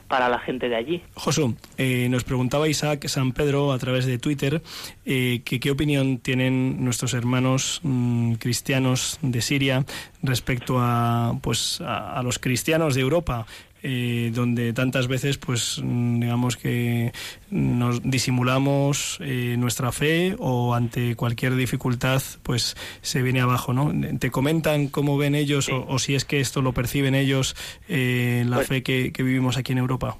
[0.09, 1.01] para la gente de allí.
[1.13, 4.61] Josu, eh, nos preguntaba Isaac San Pedro a través de Twitter
[5.05, 9.85] eh, que qué opinión tienen nuestros hermanos mm, cristianos de Siria
[10.21, 13.45] respecto a, pues, a los cristianos de Europa.
[13.81, 17.13] Eh, donde tantas veces, pues, digamos que
[17.49, 23.93] nos disimulamos eh, nuestra fe o ante cualquier dificultad, pues, se viene abajo, ¿no?
[24.19, 27.55] ¿Te comentan cómo ven ellos o, si es que esto lo perciben ellos,
[27.87, 30.17] eh, la pues fe que, vivimos aquí en Europa?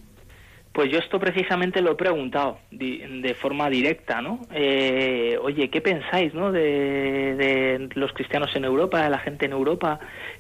[0.72, 4.40] Pues yo esto precisamente lo he preguntado de, forma directa, ¿no?
[5.42, 6.54] oye, ¿qué pensáis, no?
[6.54, 10.00] De, de, los cristianos en Europa, de la gente en Europa,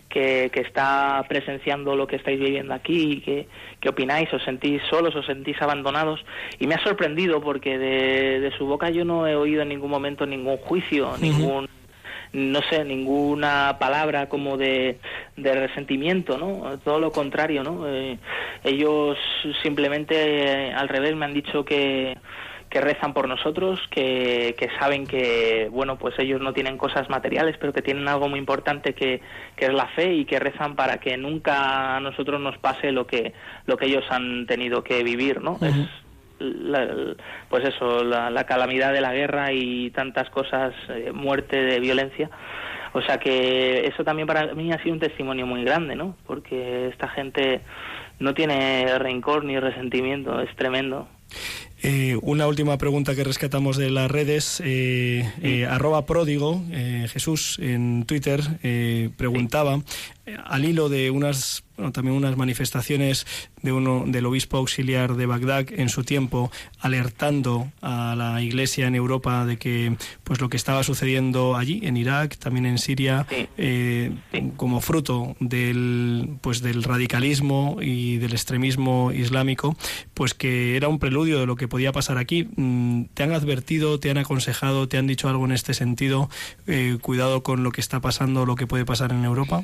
[0.10, 3.48] que, está presenciando lo que estáis viviendo aquí, ¿qué,
[3.80, 4.34] qué opináis?
[4.34, 5.15] ¿Os sentís solos?
[5.15, 6.26] ¿Os sentís abandonados?
[6.60, 10.26] Y me ha sorprendido porque de, su boca yo no he oído en ningún momento
[10.26, 11.69] ningún juicio, ningún
[12.32, 15.00] no sé, ninguna palabra como de,
[15.36, 16.78] de resentimiento, ¿no?
[16.84, 17.88] Todo lo contrario, ¿no?
[17.88, 18.19] Eh,
[18.63, 19.17] ellos
[19.63, 22.15] simplemente, eh, al revés, me han dicho que,
[22.69, 27.58] que rezan por nosotros, que, que, saben que, bueno, pues ellos no tienen cosas materiales,
[27.60, 29.21] pero que tienen algo muy importante que,
[29.55, 33.08] que, es la fe y que rezan para que nunca a nosotros nos pase lo
[33.08, 33.34] que,
[33.65, 35.58] lo que ellos han tenido que vivir, ¿no?
[35.62, 35.89] Es
[37.49, 42.29] pues eso, la, calamidad de la guerra y tantas cosas, eh, muerte, de violencia.
[42.93, 46.15] O sea que eso también para mí ha sido un testimonio muy grande, ¿no?
[46.25, 47.62] Porque esta gente
[48.19, 51.08] no tiene rencor ni resentimiento, es tremendo.
[51.81, 54.61] Eh, una última pregunta que rescatamos de las redes.
[54.65, 56.63] Eh, eh, arroba pródigo,
[57.07, 58.41] Jesús, en Twitter,
[59.17, 59.81] preguntaba,
[60.45, 61.63] al hilo de unas
[61.93, 63.25] también unas manifestaciones
[63.61, 68.95] de uno del obispo auxiliar de Bagdad en su tiempo alertando a la Iglesia en
[68.95, 73.25] Europa de que pues lo que estaba sucediendo allí en Irak también en Siria
[74.57, 79.77] como fruto del pues del radicalismo y del extremismo islámico
[80.13, 82.49] pues que era un preludio de lo que podía pasar aquí.
[82.55, 86.29] Mm, ¿Te han advertido, te han aconsejado, te han dicho algo en este sentido?
[86.67, 89.63] Eh, cuidado con lo que está pasando, lo que puede pasar en Europa.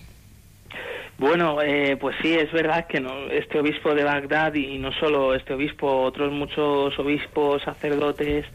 [1.18, 5.34] Bueno, eh, pues sí, es verdad que no, este obispo de Bagdad y no solo
[5.34, 8.46] este obispo, otros muchos obispos, sacerdotes,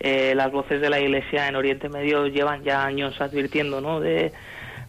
[0.00, 4.00] eh, las voces de la Iglesia en Oriente Medio llevan ya años advirtiendo, ¿no?
[4.00, 4.32] De,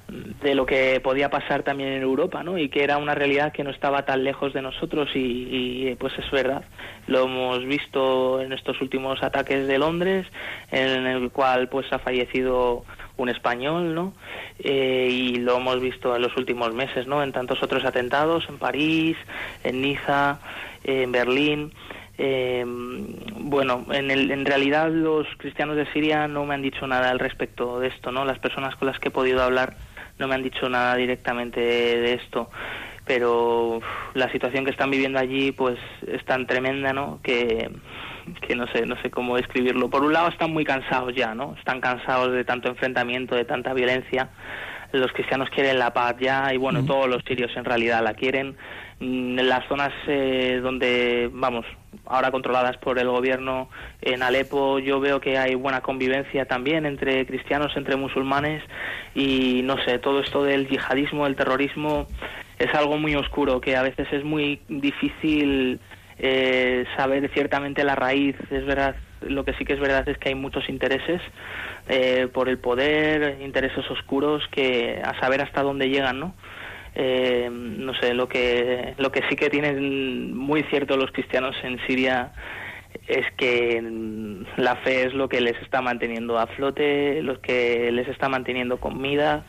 [0.10, 2.58] de lo que podía pasar también en Europa, ¿no?
[2.58, 6.30] Y que era una realidad que no estaba tan lejos de nosotros y, pues es
[6.32, 6.64] verdad.
[7.08, 10.28] Lo hemos visto en estos últimos ataques de Londres,
[10.72, 12.86] en el cual pues ha fallecido
[13.18, 14.14] un español, ¿no?
[14.60, 17.22] Eh, y lo hemos visto en los últimos meses, ¿no?
[17.22, 19.18] En tantos otros atentados, en París,
[19.64, 20.40] en Niza,
[20.84, 21.74] en Berlín.
[22.18, 27.10] Eh, bueno, en, el, en realidad los cristianos de Siria no me han dicho nada
[27.10, 28.26] al respecto de esto, ¿no?
[28.26, 29.76] Las personas con las que he podido hablar
[30.20, 32.50] no me han dicho nada directamente de, esto,
[33.06, 33.82] pero
[34.14, 37.20] la situación que están viviendo allí pues es tan tremenda, ¿no?
[37.24, 37.72] Que,
[38.42, 39.90] que no sé, no sé cómo describirlo.
[39.90, 41.56] Por un lado están muy cansados ya, ¿no?
[41.58, 44.30] Están cansados de tanto enfrentamiento, de tanta violencia.
[44.92, 48.58] Los cristianos quieren la paz ya y bueno, todos los sirios en realidad la quieren.
[49.00, 51.66] Mm, en las zonas eh, donde, vamos,
[52.06, 53.70] ahora controladas por el gobierno
[54.02, 58.64] en Alepo, yo veo que hay buena convivencia también entre cristianos, entre musulmanes
[59.16, 62.08] y no sé, todo esto del yihadismo, el terrorismo
[62.58, 65.80] es algo muy oscuro que a veces es muy difícil
[66.20, 68.36] eh, saber ciertamente la raíz.
[68.52, 71.22] Es verdad, lo que sí que es verdad es que hay muchos intereses
[71.88, 76.36] eh, por el poder, intereses oscuros que a saber hasta dónde llegan, ¿no?
[77.02, 81.80] Eh, no sé, lo que, lo que sí que tienen muy cierto los cristianos en
[81.88, 82.34] Siria
[83.08, 83.82] es que
[84.58, 88.82] la fe es lo que les está manteniendo a flote, lo que les está manteniendo
[88.82, 89.46] comida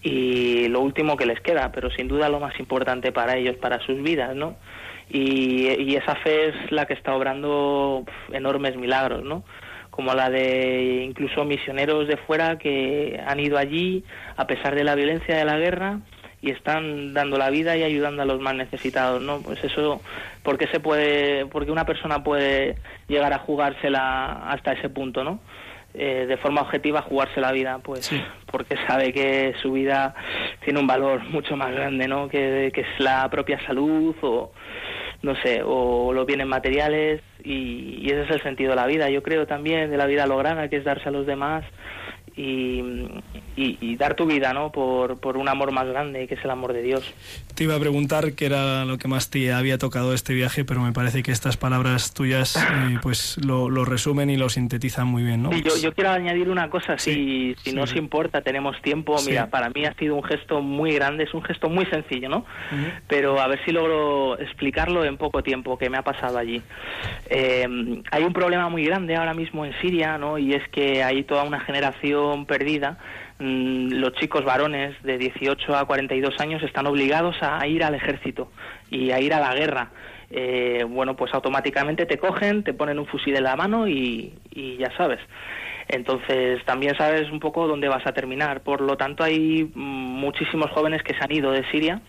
[0.00, 3.80] y lo último que les queda, pero sin duda lo más importante para ellos, para
[3.80, 4.56] sus vidas, ¿no?
[5.10, 9.44] Y, y esa fe es la que está obrando enormes milagros, ¿no?
[9.90, 14.02] como la de incluso misioneros de fuera que han ido allí
[14.36, 16.00] a pesar de la violencia de la guerra
[16.44, 19.40] y están dando la vida y ayudando a los más necesitados, ¿no?
[19.40, 20.02] Pues eso,
[20.42, 22.74] ¿por qué se puede, porque una persona puede
[23.08, 25.40] llegar a jugársela hasta ese punto, ¿no?
[25.94, 28.10] Eh, de forma objetiva jugarse la vida, pues
[28.52, 30.14] porque sabe que su vida
[30.62, 32.28] tiene un valor mucho más grande, ¿no?
[32.28, 34.52] Que, que es la propia salud o
[35.22, 39.08] no sé, o los bienes materiales y, y, ese es el sentido de la vida.
[39.08, 41.64] Yo creo también de la vida lograda, que es darse a los demás
[42.36, 42.82] y,
[43.56, 44.70] y, dar tu vida ¿no?
[44.72, 47.04] Por, por, un amor más grande que es el amor de Dios.
[47.54, 50.80] Te iba a preguntar qué era lo que más te había tocado este viaje, pero
[50.80, 55.22] me parece que estas palabras tuyas eh, pues lo, lo, resumen y lo sintetizan muy
[55.22, 55.42] bien.
[55.42, 55.52] ¿no?
[55.52, 59.16] yo, yo, quiero añadir una cosa, si, si no os importa, tenemos tiempo.
[59.26, 62.44] Mira, para mí ha sido un gesto muy grande, es un gesto muy sencillo, ¿no?
[63.08, 66.62] Pero a ver si logro explicarlo en poco tiempo que me ha pasado allí.
[67.30, 70.38] Eh, hay un problema muy grande ahora mismo en Siria, ¿no?
[70.38, 72.98] Y es que hay toda una generación perdida,
[73.44, 78.50] los chicos varones de 18 a 42 años están obligados a ir al ejército
[78.90, 79.90] y a ir a la guerra.
[80.30, 84.76] Eh, bueno, pues automáticamente te cogen, te ponen un fusil en la mano y, y
[84.78, 85.20] ya sabes.
[85.88, 88.62] Entonces también sabes un poco dónde vas a terminar.
[88.62, 92.00] Por lo tanto, hay mm, muchísimos jóvenes que se han ido de Siria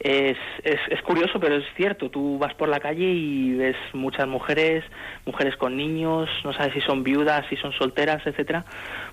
[0.00, 2.10] es, es, es, curioso, pero es cierto.
[2.10, 4.84] Tú vas por la calle y ves muchas mujeres,
[5.26, 8.64] mujeres con niños, no sabes si son viudas, si son solteras, etcétera.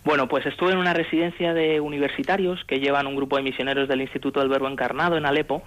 [0.03, 4.01] Bueno, pues estuve en una residencia de universitarios que llevan un grupo de misioneros del
[4.01, 5.63] Instituto del Verbo Encarnado en Alepo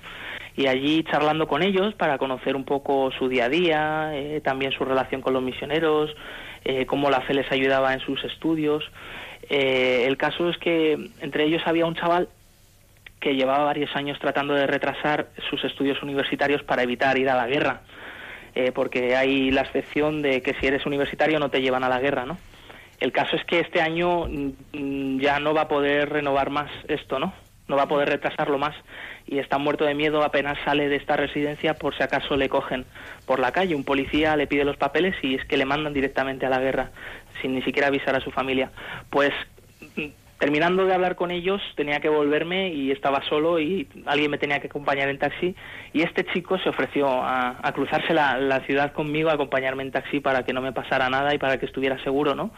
[0.57, 4.73] y allí charlando con ellos para conocer un poco su día a día, eh, también
[4.73, 6.15] su relación con los misioneros,
[6.65, 8.85] eh, cómo la fe les ayudaba en sus estudios.
[9.49, 12.29] Eh, el caso es que entre ellos había un chaval
[13.21, 17.47] que llevaba varios años tratando de retrasar sus estudios universitarios para evitar ir a la
[17.47, 17.83] guerra,
[18.55, 22.01] eh, porque hay la excepción de que si eres universitario no te llevan a la
[22.01, 22.39] guerra, ¿no?
[23.01, 27.19] El caso es que este año mm, ya no va a poder renovar más esto,
[27.19, 27.33] ¿no?
[27.69, 28.75] No va a poder retrasarlo más
[29.27, 32.87] y está muerto de miedo apenas sale de esta residencia por si acaso le cogen
[33.27, 33.75] por la calle.
[33.75, 36.91] Un policía le pide los papeles y es que le mandan directamente a la guerra
[37.43, 38.71] sin ni siquiera avisar a su familia.
[39.11, 39.33] Pues
[40.39, 44.61] terminando de hablar con ellos tenía que volverme y estaba solo y alguien me tenía
[44.61, 45.55] que acompañar en taxi
[45.93, 50.45] y este chico se ofreció a, cruzarse la, ciudad conmigo, a acompañarme en taxi para
[50.45, 52.51] que no me pasara nada y para que estuviera seguro, ¿no?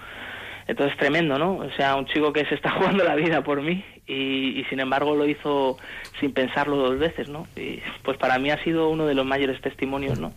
[0.67, 1.57] Entonces tremendo, ¿no?
[1.57, 5.17] O sea, un chico que se está jugando la vida por mí y, sin embargo
[5.17, 5.79] lo hizo
[6.21, 7.47] sin pensarlo dos veces, ¿no?
[8.03, 10.33] Pues para mí ha sido uno de los mayores testimonios, ¿no?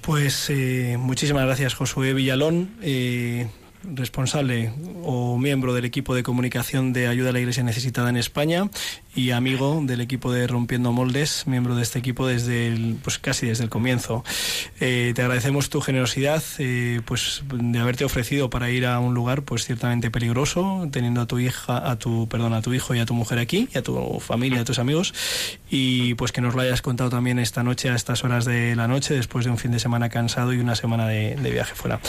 [0.00, 2.76] Pues eh, muchísimas gracias, Josué Villalón.
[2.80, 3.48] Eh,
[3.84, 8.68] responsable o miembro del equipo de comunicación de Ayuda a la Iglesia Necesitada en España
[9.14, 13.46] y amigo del equipo de Rompiendo Moldes, miembro de este equipo desde el, pues casi
[13.46, 14.24] desde el comienzo.
[14.80, 19.42] Eh, te agradecemos tu generosidad, eh, pues de haberte ofrecido para ir a un lugar,
[19.42, 23.06] pues ciertamente peligroso, teniendo a tu hija, a tu, perdón, a tu hijo y a
[23.06, 25.14] tu mujer aquí, y a tu familia, a tus amigos,
[25.70, 28.86] y pues que nos lo hayas contado también esta noche a estas horas de la
[28.86, 32.00] noche, después de un fin de semana cansado y una semana de, viaje fuera.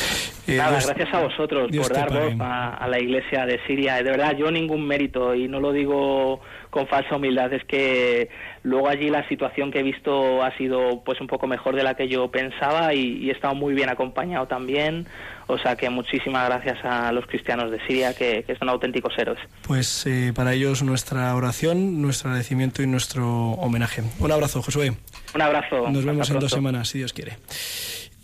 [0.45, 3.95] Eh, Nada, gracias a vosotros por dar voz a, a la Iglesia de Siria.
[3.95, 8.30] De verdad, yo ningún mérito y no lo digo con falsa humildad es que
[8.63, 11.95] luego allí la situación que he visto ha sido pues un poco mejor de la
[11.95, 15.08] que yo pensaba y, he estado muy bien acompañado también.
[15.47, 19.39] O sea que muchísimas gracias a los cristianos de Siria que, son auténticos héroes.
[19.65, 24.03] Pues eh, para ellos nuestra oración nuestro agradecimiento y nuestro homenaje.
[24.19, 24.93] Un abrazo Josué.
[25.34, 25.89] Un abrazo.
[25.89, 27.38] Nos vemos en dos semanas si Dios quiere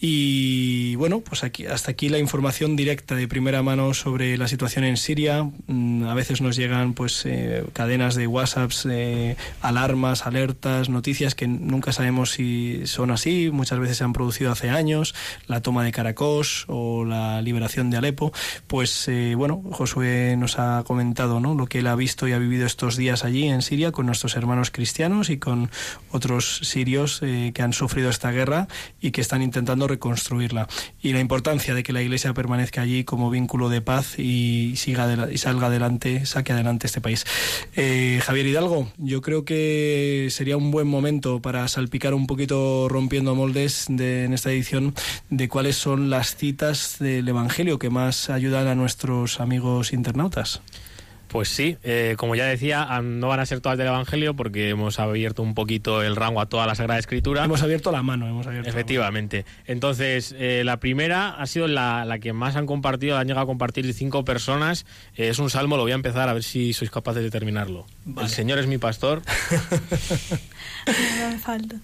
[0.06, 4.84] y bueno, pues aquí, hasta aquí la información directa de primera mano sobre la situación
[4.84, 5.50] en Siria.
[5.68, 11.48] Mm, a veces nos llegan pues eh, cadenas de WhatsApps, eh, alarmas, alertas, noticias que
[11.48, 13.50] nunca sabemos si son así.
[13.50, 15.16] Muchas veces se han producido hace años,
[15.48, 18.34] la toma de Caracos o la liberación de Alepo.
[18.68, 21.56] Pues eh, bueno, Josué nos ha comentado ¿no?
[21.56, 24.36] lo que él ha visto y ha vivido estos días allí en Siria con nuestros
[24.36, 25.72] hermanos cristianos y con
[26.12, 28.68] otros sirios que han sufrido esta guerra
[29.00, 30.68] y que están intentando reconstruirla
[31.02, 35.32] y la importancia de que la Iglesia permanezca allí como vínculo de paz y siga
[35.32, 37.26] y salga adelante, saque adelante este país.
[37.76, 43.36] Eh, Javier Hidalgo, yo creo que sería un buen momento para salpicar un poquito rompiendo
[43.36, 44.94] moldes de, en esta edición
[45.30, 50.62] de cuáles son las citas del Evangelio que más ayudan a nuestros amigos internautas.
[51.34, 55.00] Pues sí, eh, como ya decía, no van a ser todas del Evangelio porque hemos
[55.00, 57.44] abierto un poquito el rango a toda la Sagrada Escritura.
[57.44, 58.70] Hemos abierto la mano, hemos abierto.
[58.70, 59.44] Efectivamente.
[59.66, 63.92] Entonces, eh, la primera ha sido la, que más han compartido, han llegado a compartir
[63.96, 64.86] cinco personas.
[65.16, 67.88] Eh, es un salmo, lo voy a empezar a ver si sois capaces de terminarlo.
[68.06, 69.22] El Señor es mi pastor.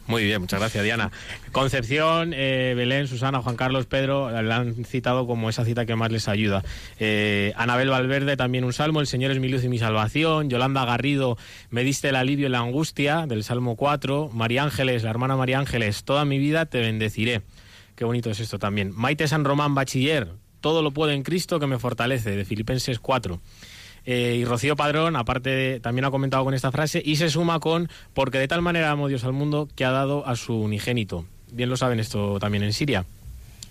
[0.08, 1.12] Muy bien, muchas gracias, Diana.
[1.54, 6.28] Concepción, Belén, Susana, Juan Carlos, Pedro, la han citado como esa cita que más les
[6.28, 6.64] ayuda.
[7.56, 10.50] Anabel Valverde también un salmo, el Señor es mi luz y mi salvación.
[10.50, 11.38] Yolanda Garrido,
[11.70, 14.32] me diste el alivio y la angustia, del Salmo 4.
[14.34, 17.42] María Ángeles, la hermana María Ángeles, toda mi vida te bendeciré.
[17.96, 18.92] Qué bonito es esto también.
[18.94, 23.40] Maite San Román, bachiller, todo lo puedo en Cristo que me fortalece, de Filipenses 4.
[24.12, 27.90] Eh, y Rocío Padrón, aparte, también ha comentado con esta frase y se suma con,
[28.16, 31.26] porque de tal manera amó Dios al mundo que ha dado a su unigénito.
[31.52, 33.06] Bien lo saben esto también en Siria.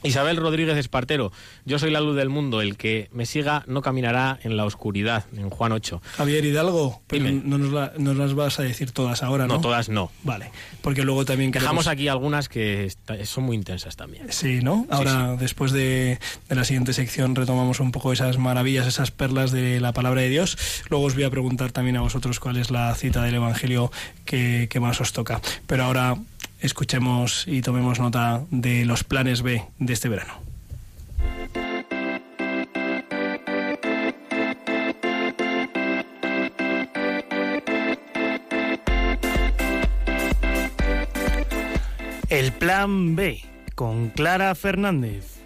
[0.03, 1.33] Isabel Rodríguez Espartero,
[1.65, 5.25] yo soy la luz del mundo, el que me siga no caminará en la oscuridad,
[5.37, 6.01] en Juan 8.
[6.17, 9.55] Javier Hidalgo, pero no nos, las vas a decir todas ahora, ¿no?
[9.55, 10.11] No, todas no.
[10.23, 10.51] Vale,
[10.83, 12.93] porque luego también Dejamos aquí algunas que
[13.25, 14.27] son muy intensas también.
[14.31, 14.87] Sí, ¿no?
[14.91, 19.93] Ahora, después de, la siguiente sección, retomamos un poco esas maravillas, esas perlas de la
[19.93, 20.57] palabra de Dios.
[20.89, 23.91] Luego os voy a preguntar también a vosotros cuál es la cita del Evangelio
[24.25, 25.41] que, que más os toca.
[25.67, 26.17] Pero ahora
[26.61, 30.35] escuchemos y tomemos nota de los planes B de este verano.
[42.29, 43.43] El plan B
[43.75, 45.38] con Clara Fernández.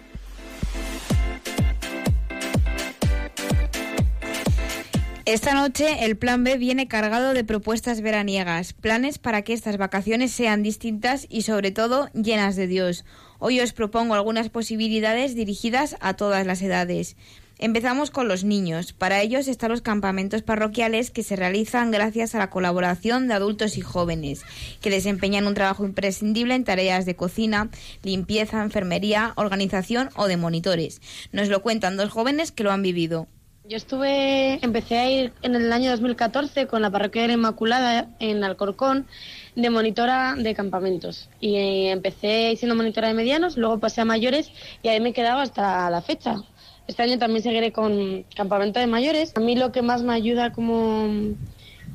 [5.25, 10.33] Esta noche el plan B viene cargado de propuestas veraniegas, planes para que estas vacaciones
[10.33, 13.05] sean distintas y sobre todo llenas de Dios.
[13.39, 17.15] Hoy os propongo algunas posibilidades dirigidas a todas las edades.
[17.57, 18.91] Empezamos con los niños.
[18.91, 23.77] Para ellos están los campamentos parroquiales que se realizan gracias a la colaboración de adultos
[23.77, 24.41] y jóvenes,
[24.81, 27.69] que desempeñan un trabajo imprescindible en tareas de cocina,
[28.01, 31.01] limpieza, enfermería, organización o de monitores.
[31.31, 33.29] Nos lo cuentan dos jóvenes que lo han vivido.
[33.65, 38.09] Yo estuve, empecé a ir en el año 2014 con la parroquia de la Inmaculada
[38.19, 39.07] en Alcorcón
[39.55, 41.29] de monitora de campamentos.
[41.39, 45.13] Y eh, empecé siendo monitora de medianos, luego pasé a mayores y ahí me he
[45.13, 46.41] quedado hasta la fecha.
[46.87, 49.31] Este año también seguiré con campamento de mayores.
[49.37, 51.07] A mí lo que más me ayuda como,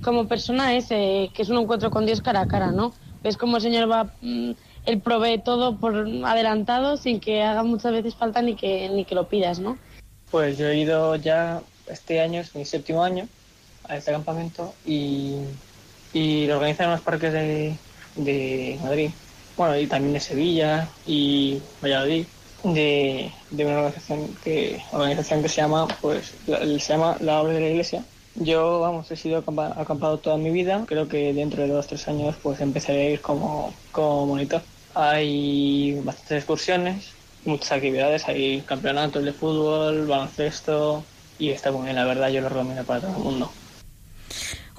[0.01, 2.95] como persona es eh, que es un encuentro con Dios cara a cara, ¿no?
[3.23, 4.53] Ves cómo el Señor va, mm,
[4.87, 9.15] Él provee todo por adelantado sin que haga muchas veces falta ni que, ni que
[9.15, 9.77] lo pidas, ¿no?
[10.31, 13.29] Pues yo he ido ya este año es mi séptimo año
[13.85, 15.37] a este campamento y,
[16.47, 17.79] lo organizan en los parques de,
[18.15, 19.11] de Madrid,
[19.57, 22.27] bueno, y también de Sevilla y Valladolid,
[22.65, 27.55] de, de una organización que, organización que se llama, pues, la, se llama La Obra
[27.55, 28.05] de la Iglesia.
[28.35, 30.85] Yo, vamos, he sido acampa- acampado toda mi vida.
[30.87, 34.63] Creo que dentro de dos tres años, pues empezaré a ir como, como monitor.
[34.95, 38.29] Hay bastantes excursiones, muchas actividades.
[38.29, 42.31] Hay campeonatos de fútbol, baloncesto y está muy bien, la verdad.
[42.31, 43.58] Yo lo recomiendo para todo el mundo.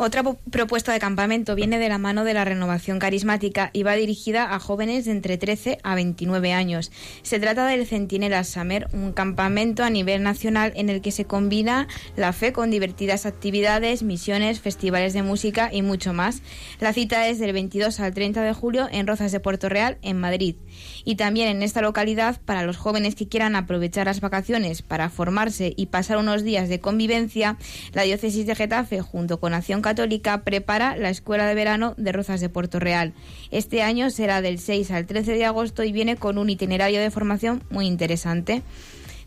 [0.01, 4.55] Otra propuesta de campamento viene de la mano de la renovación carismática y va dirigida
[4.55, 6.89] a jóvenes de entre 13 a 29 años.
[7.21, 11.89] Se trata del Centinela Summer, un campamento a nivel nacional en el que se combina
[12.15, 16.43] la fe con divertidas actividades, misiones, festivales de música y mucho más.
[16.79, 20.17] La cita es del 22 al 30 de julio en Rozas de Puerto Real, en
[20.17, 20.55] Madrid.
[21.03, 25.73] Y también en esta localidad, para los jóvenes que quieran aprovechar las vacaciones para formarse
[25.75, 27.57] y pasar unos días de convivencia,
[27.91, 32.39] la diócesis de Getafe, junto con Acción Católica, prepara la Escuela de Verano de Rozas
[32.41, 33.13] de Puerto Real.
[33.49, 37.09] Este año será del 6 al 13 de agosto y viene con un itinerario de
[37.09, 38.61] formación muy interesante.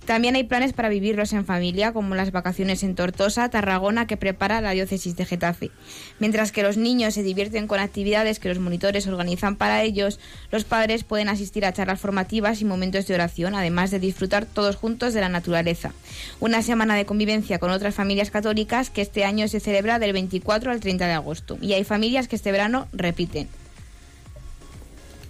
[0.07, 4.61] También hay planes para vivirlos en familia, como las vacaciones en Tortosa, Tarragona, que prepara
[4.61, 5.71] la diócesis de Getafe.
[6.19, 10.19] Mientras que los niños se divierten con actividades que los monitores organizan para ellos,
[10.51, 14.75] los padres pueden asistir a charlas formativas y momentos de oración, además de disfrutar todos
[14.75, 15.93] juntos de la naturaleza.
[16.41, 20.73] Una semana de convivencia con otras familias católicas que este año se celebra del 24
[20.73, 21.59] al 30 de agosto.
[21.61, 23.49] Y hay familias que este verano repiten.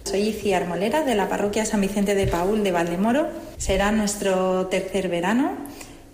[0.03, 3.29] Soy Iciar Molera de la parroquia San Vicente de Paul de Valdemoro.
[3.57, 5.53] Será nuestro tercer verano.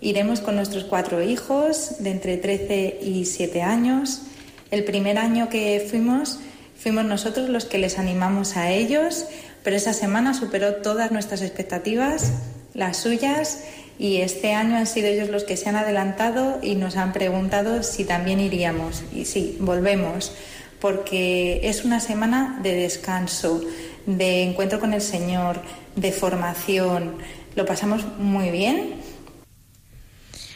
[0.00, 4.22] Iremos con nuestros cuatro hijos de entre 13 y 7 años.
[4.70, 6.38] El primer año que fuimos,
[6.78, 9.26] fuimos nosotros los que les animamos a ellos,
[9.64, 12.32] pero esa semana superó todas nuestras expectativas,
[12.74, 13.64] las suyas,
[13.98, 17.82] y este año han sido ellos los que se han adelantado y nos han preguntado
[17.82, 19.02] si también iríamos.
[19.12, 20.32] Y sí, volvemos
[20.80, 23.60] porque es una semana de descanso,
[24.06, 25.60] de encuentro con el Señor,
[25.96, 27.16] de formación.
[27.54, 28.94] Lo pasamos muy bien.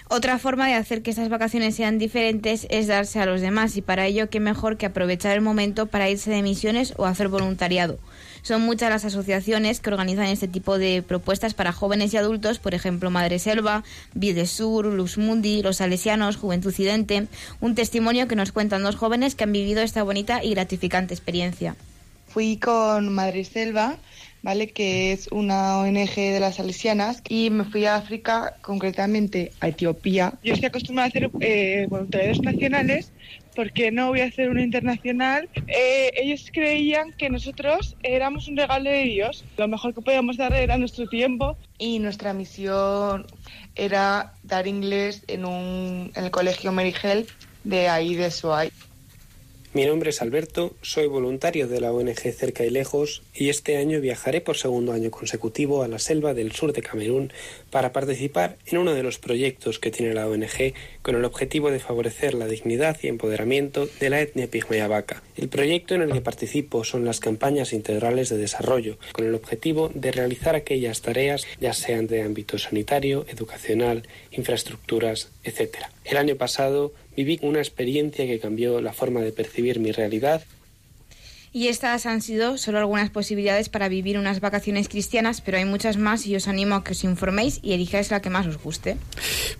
[0.09, 3.83] Otra forma de hacer que estas vacaciones sean diferentes es darse a los demás y
[3.83, 7.99] para ello qué mejor que aprovechar el momento para irse de misiones o hacer voluntariado.
[8.45, 12.75] Son muchas las asociaciones que organizan este tipo de propuestas para jóvenes y adultos, por
[12.75, 13.85] ejemplo Madre Selva,
[14.45, 17.27] Sur, Luz Mundi, Los Salesianos, Juventud Cidente,
[17.63, 21.75] un testimonio que nos cuentan dos jóvenes que han vivido esta bonita y gratificante experiencia.
[22.29, 23.97] Fui con Madre Selva,
[24.43, 24.69] ¿vale?
[24.73, 30.35] que es una ONG de las salesianas, y me fui a África, concretamente a Etiopía.
[30.45, 33.11] Yo estoy acostumbrada a hacer eh, voluntariados nacionales,
[33.55, 35.49] porque no voy a hacer una internacional.
[35.67, 39.45] Eh, ellos creían que nosotros éramos un regalo de Dios.
[39.57, 43.27] Lo mejor que podíamos dar era nuestro tiempo y nuestra misión
[43.75, 47.29] era dar inglés en, un, en el colegio Mary Help
[47.65, 48.71] de ahí de Soai.
[49.75, 54.01] Mi nombre es Alberto, soy voluntario de la ONG Cerca y Lejos y este año
[54.01, 57.33] viajaré por segundo año consecutivo a la selva del sur de Camerún
[57.75, 61.81] para participar en uno de los proyectos que tiene la ONG con el objetivo de
[61.81, 65.25] favorecer la dignidad y empoderamiento de la etnia pigmea vaca.
[65.37, 69.91] El proyecto en el que participo son las campañas integrales de desarrollo con el objetivo
[69.93, 75.79] de realizar aquellas tareas ya sean de ámbito sanitario, educacional, infraestructuras, etc.
[76.05, 80.45] El año pasado viví una experiencia que cambió la forma de percibir mi realidad.
[81.55, 85.97] Y estas han sido solo algunas posibilidades para vivir unas vacaciones cristianas, pero hay muchas
[85.97, 88.97] más y os animo a que os informéis y elijáis la que más os guste.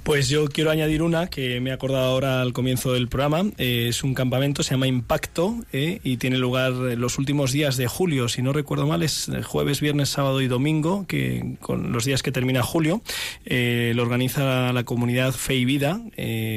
[0.03, 3.49] Pues yo quiero añadir una que me he acordado ahora al comienzo del programa.
[3.59, 7.87] Eh, es un campamento, se llama Impacto eh, y tiene lugar los últimos días de
[7.87, 8.29] julio.
[8.29, 12.33] Si no recuerdo mal, es jueves, viernes, sábado y domingo, que con los días que
[12.33, 13.03] termina julio.
[13.45, 16.01] Eh, lo organiza la comunidad Fe y Vida,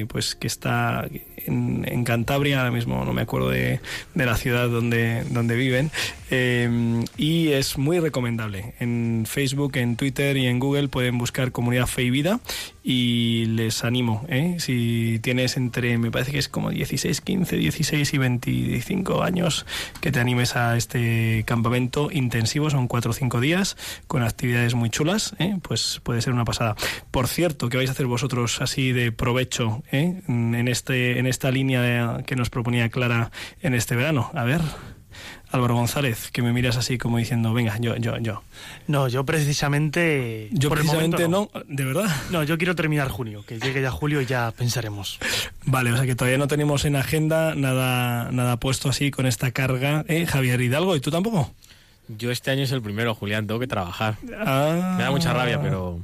[0.08, 1.08] pues que está
[1.46, 3.80] en, en, Cantabria, ahora mismo no me acuerdo de,
[4.16, 5.92] de la ciudad donde, donde viven,
[6.30, 8.74] eh, y es muy recomendable.
[8.80, 12.40] En Facebook, en Twitter y en Google pueden buscar Comunidad Fe y Vida
[12.90, 14.56] y les animo, ¿eh?
[14.60, 19.66] si tienes entre, me parece que es como 16, 15, 16 y 25 años,
[20.00, 23.76] que te animes a este campamento intensivo, son 4 o 5 días,
[24.08, 25.58] con actividades muy chulas, ¿eh?
[25.62, 26.78] pues puede ser una pasada.
[27.12, 30.22] Por cierto, ¿qué vais a hacer vosotros así de provecho ¿eh?
[30.30, 34.32] en, este, en esta línea que nos proponía Clara en este verano?
[34.34, 34.62] A ver.
[35.58, 38.44] Álvaro González, que me miras así como diciendo, venga, yo, yo, yo.
[38.88, 40.50] No, yo precisamente...
[40.52, 41.66] Yo por precisamente el momento, no.
[41.68, 42.16] ¿de verdad?
[42.32, 45.20] No, yo quiero terminar junio, que llegue ya julio y ya pensaremos.
[45.66, 49.52] Vale, o sea que todavía no tenemos en agenda nada, nada puesto así con esta
[49.52, 50.06] carga.
[50.08, 50.96] ¿Eh, Javier Hidalgo?
[50.96, 51.52] ¿Y tú tampoco?
[52.08, 54.18] Yo este año es el primero, Julián, tengo que trabajar.
[54.38, 56.00] Ah, Me da mucha rabia, pero...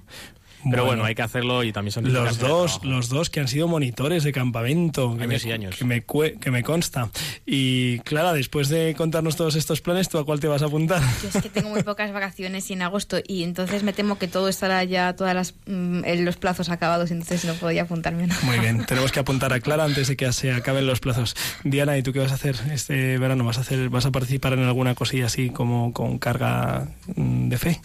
[0.69, 3.67] Pero bueno, hay que hacerlo y también son los dos, los dos que han sido
[3.67, 5.75] monitores de campamento, que, años me, y años.
[5.75, 7.09] Que, me, que me consta.
[7.45, 11.01] Y Clara, después de contarnos todos estos planes, ¿tú a cuál te vas a apuntar?
[11.21, 14.27] Yo es que tengo muy pocas vacaciones y en agosto y entonces me temo que
[14.27, 18.27] todo estará ya todas las mm, los plazos acabados, entonces no podía apuntarme.
[18.43, 21.35] Muy bien, tenemos que apuntar a Clara antes de que se acaben los plazos.
[21.63, 23.43] Diana, ¿y tú qué vas a hacer este verano?
[23.43, 27.57] ¿Vas a hacer, vas a participar en alguna cosilla así como con carga mm, de
[27.57, 27.81] fe?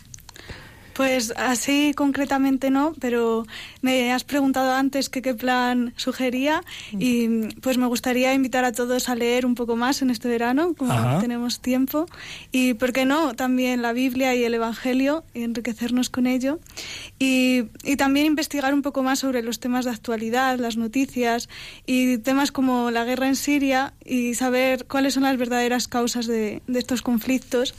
[0.98, 3.46] Pues así concretamente no, pero
[3.82, 7.28] me has preguntado antes que qué plan sugería y
[7.60, 11.20] pues me gustaría invitar a todos a leer un poco más en este verano, como
[11.20, 12.06] tenemos tiempo,
[12.50, 16.58] y por qué no, también la Biblia y el Evangelio, y enriquecernos con ello,
[17.20, 21.48] y, y también investigar un poco más sobre los temas de actualidad, las noticias
[21.86, 26.60] y temas como la guerra en Siria y saber cuáles son las verdaderas causas de,
[26.66, 27.76] de estos conflictos,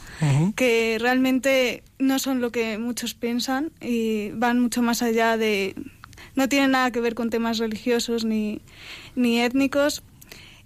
[0.56, 5.74] que realmente no son lo que muchos piensan y van mucho más allá de...
[6.34, 8.60] no tienen nada que ver con temas religiosos ni,
[9.14, 10.02] ni étnicos.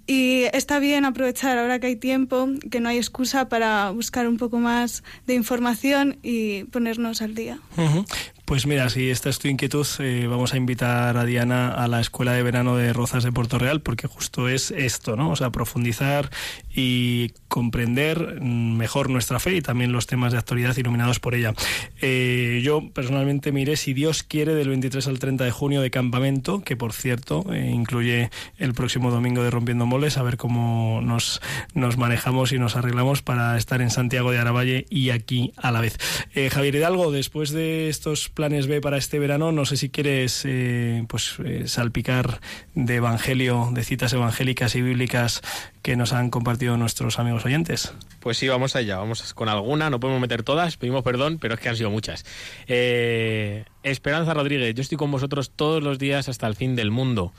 [0.06, 4.36] Y está bien aprovechar ahora que hay tiempo, que no hay excusa para buscar un
[4.36, 7.58] poco más de información y ponernos al día.
[8.44, 12.00] Pues mira, si esta es tu inquietud, eh, vamos a invitar a Diana a la
[12.00, 15.30] Escuela de Verano de Rozas de Puerto Real, porque justo es esto, ¿no?
[15.30, 16.28] O sea, profundizar
[16.70, 21.54] y comprender mejor nuestra fe y también los temas de actualidad iluminados por ella.
[22.02, 26.60] Eh, yo personalmente miré, si Dios quiere, del 23 al 30 de junio de campamento,
[26.60, 28.28] que por cierto eh, incluye
[28.58, 31.40] el próximo domingo de Rompiendo Moles, a ver cómo nos,
[31.72, 35.80] nos manejamos y nos arreglamos para estar en Santiago de Aravalle y aquí a la
[35.80, 35.96] vez.
[36.50, 39.52] Javier Hidalgo, después de estos planes B para este verano?
[39.52, 42.40] No sé si quieres eh, pues eh, salpicar
[42.74, 45.42] de evangelio, de citas evangélicas y bíblicas
[45.82, 47.94] que nos han compartido nuestros amigos oyentes.
[48.20, 51.60] Pues sí, vamos allá, vamos con alguna, no podemos meter todas, pedimos perdón, pero es
[51.60, 52.24] que han sido muchas.
[52.66, 57.32] Eh, Esperanza Rodríguez, yo estoy con vosotros todos los días hasta el fin del mundo.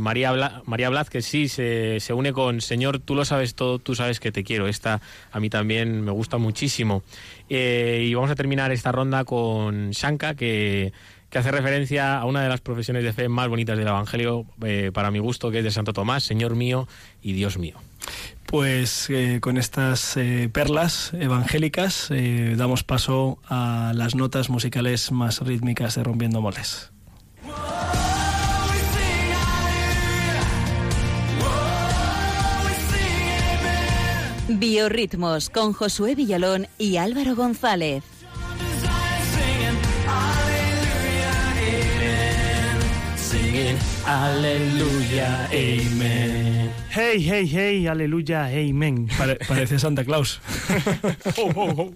[0.00, 4.20] María, María Blaz, que sí, se, une con Señor, tú lo sabes todo, tú sabes
[4.20, 4.68] que te quiero.
[4.68, 5.00] Esta
[5.32, 7.02] a mí también me gusta muchísimo.
[7.48, 10.92] Eh, y vamos a terminar esta ronda con Shanka, que,
[11.34, 15.10] hace referencia a una de las profesiones de fe más bonitas del Evangelio, eh, para
[15.10, 16.88] mi gusto, que es de Santo Tomás, Señor mío
[17.22, 17.76] y Dios mío.
[18.46, 20.18] Pues eh, con estas
[20.52, 22.10] perlas evangélicas
[22.56, 26.90] damos paso a las notas musicales más rítmicas de Rompiendo Moles.
[34.58, 38.02] Biorritmos con Josué Villalón y Álvaro González.
[44.06, 46.70] Aleluya, amen.
[46.90, 49.06] Hey, hey, hey, aleluya, amen.
[49.46, 50.40] parece Santa Claus.
[51.38, 51.94] Oh, oh, oh.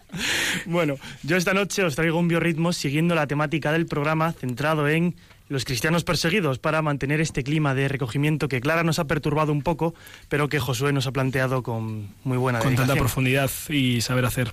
[0.67, 5.17] Bueno, yo esta noche os traigo un biorritmo siguiendo la temática del programa centrado en
[5.49, 9.63] los cristianos perseguidos para mantener este clima de recogimiento que Clara nos ha perturbado un
[9.63, 9.95] poco,
[10.29, 14.53] pero que Josué nos ha planteado con muy buena Con tanta profundidad y saber hacer.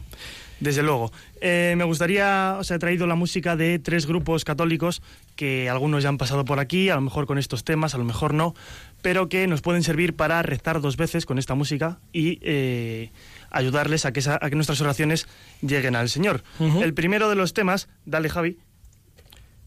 [0.59, 1.11] Desde luego.
[1.41, 5.01] Eh, me gustaría, os he traído la música de tres grupos católicos
[5.35, 8.03] que algunos ya han pasado por aquí, a lo mejor con estos temas, a lo
[8.03, 8.53] mejor no,
[9.01, 13.09] pero que nos pueden servir para rezar dos veces con esta música y eh,
[13.49, 15.27] ayudarles a que, a que nuestras oraciones
[15.61, 16.43] lleguen al Señor.
[16.59, 18.59] El primero de los temas, dale Javi,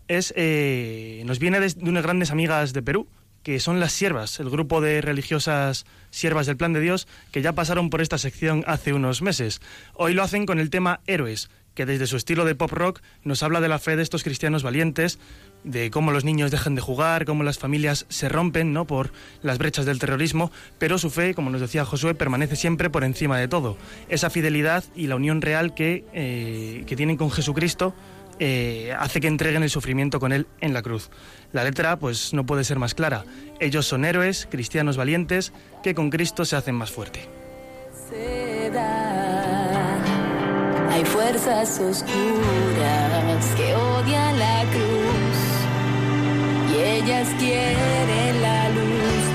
[0.09, 3.07] es, eh, nos viene de, unas grandes amigas de Perú,
[3.43, 7.53] que son las siervas, el grupo de religiosas siervas del Plan de Dios, que ya
[7.53, 9.61] pasaron por esta sección hace unos meses.
[9.93, 13.43] Hoy lo hacen con el tema Héroes, que desde su estilo de pop rock nos
[13.43, 15.19] habla de la fe de estos cristianos valientes,
[15.65, 18.87] de cómo los niños dejan de jugar, cómo las familias se rompen ¿no?
[18.87, 23.05] por las brechas del terrorismo, pero su fe, como nos decía Josué, permanece siempre por
[23.05, 23.77] encima de todo.
[24.09, 27.95] Esa fidelidad y la unión real que, eh, que tienen con Jesucristo
[28.39, 31.11] eh, hace que entreguen el sufrimiento con él en la cruz.
[31.53, 33.25] La letra, pues, no puede ser más clara.
[33.61, 37.29] Ellos son héroes, cristianos valientes, que con Cristo se hacen más fuerte.
[40.91, 45.55] Hay fuerzas oscuras que odian la cruz
[46.73, 49.34] y ellas quieren la luz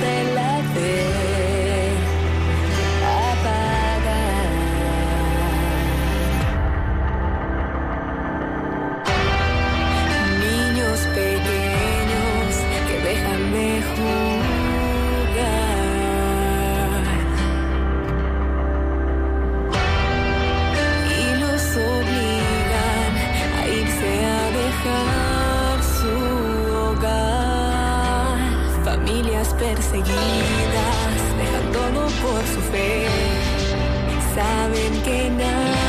[29.76, 33.06] perseguidas, dejándolo por su fe.
[34.34, 35.89] Saben que nada.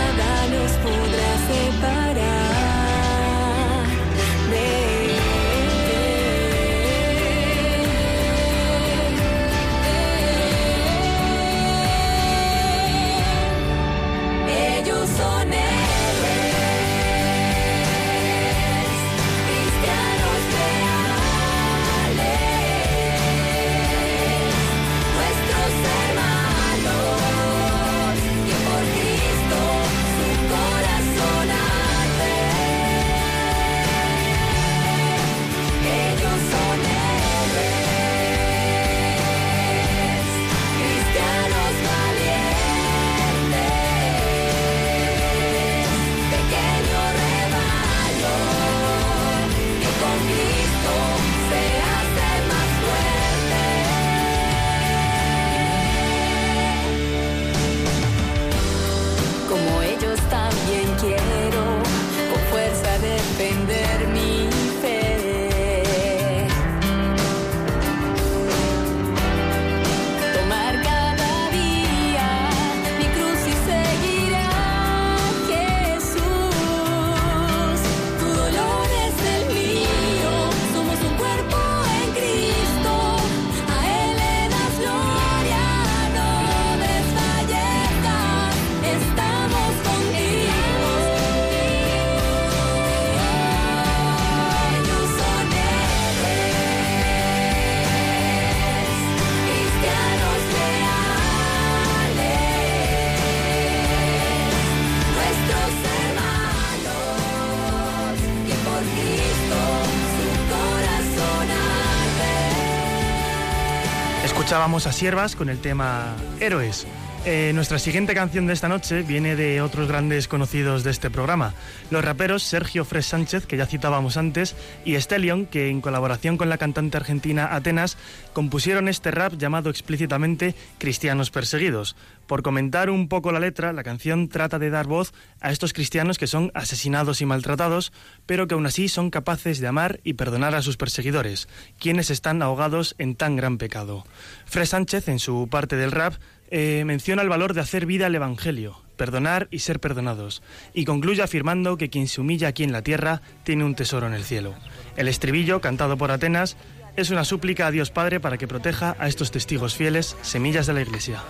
[114.51, 116.85] Escuchábamos a Siervas con el tema Héroes.
[117.27, 121.53] Eh, nuestra siguiente canción de esta noche viene de otros grandes conocidos de este programa,
[121.91, 124.57] los raperos Sergio Fres Sánchez, que ya citábamos antes,
[124.87, 127.99] y Estelion, que en colaboración con la cantante argentina Atenas
[128.33, 131.95] compusieron este rap llamado explícitamente Cristianos Perseguidos.
[132.27, 136.17] Por comentar un poco la letra, la canción trata de dar voz a estos cristianos
[136.17, 137.93] que son asesinados y maltratados,
[138.25, 141.49] pero que aún así son capaces de amar y perdonar a sus perseguidores,
[141.79, 144.07] quienes están ahogados en tan gran pecado.
[144.47, 146.15] Fres Sánchez, en su parte del rap,
[146.51, 150.43] eh, menciona el valor de hacer vida al Evangelio, perdonar y ser perdonados,
[150.75, 154.15] y concluye afirmando que quien se humilla aquí en la tierra tiene un tesoro en
[154.15, 154.55] el cielo.
[154.97, 156.57] El estribillo, cantado por Atenas,
[156.97, 160.75] es una súplica a Dios Padre para que proteja a estos testigos fieles, semillas de
[160.75, 161.23] la Iglesia.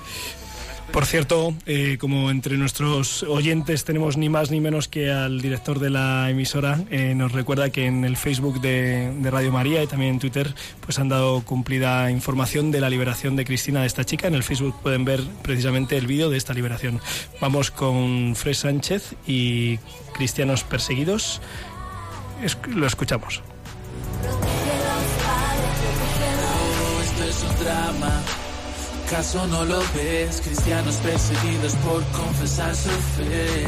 [0.93, 5.79] Por cierto, eh, como entre nuestros oyentes tenemos ni más ni menos que al director
[5.79, 9.87] de la emisora, eh, nos recuerda que en el Facebook de, de, Radio María y
[9.87, 10.53] también en Twitter
[10.85, 14.27] pues han dado cumplida información de la liberación de Cristina, de esta chica.
[14.27, 17.01] En el Facebook pueden ver precisamente el vídeo de esta liberación.
[17.41, 19.79] Vamos con Fred Sánchez y
[20.15, 21.41] Cristianos Perseguidos.
[22.43, 23.43] Es, lo escuchamos.
[27.05, 28.23] Esto es un drama
[29.11, 30.41] ¿Acaso no lo ves?
[30.41, 33.67] Cristianos perseguidos por confesar su fe.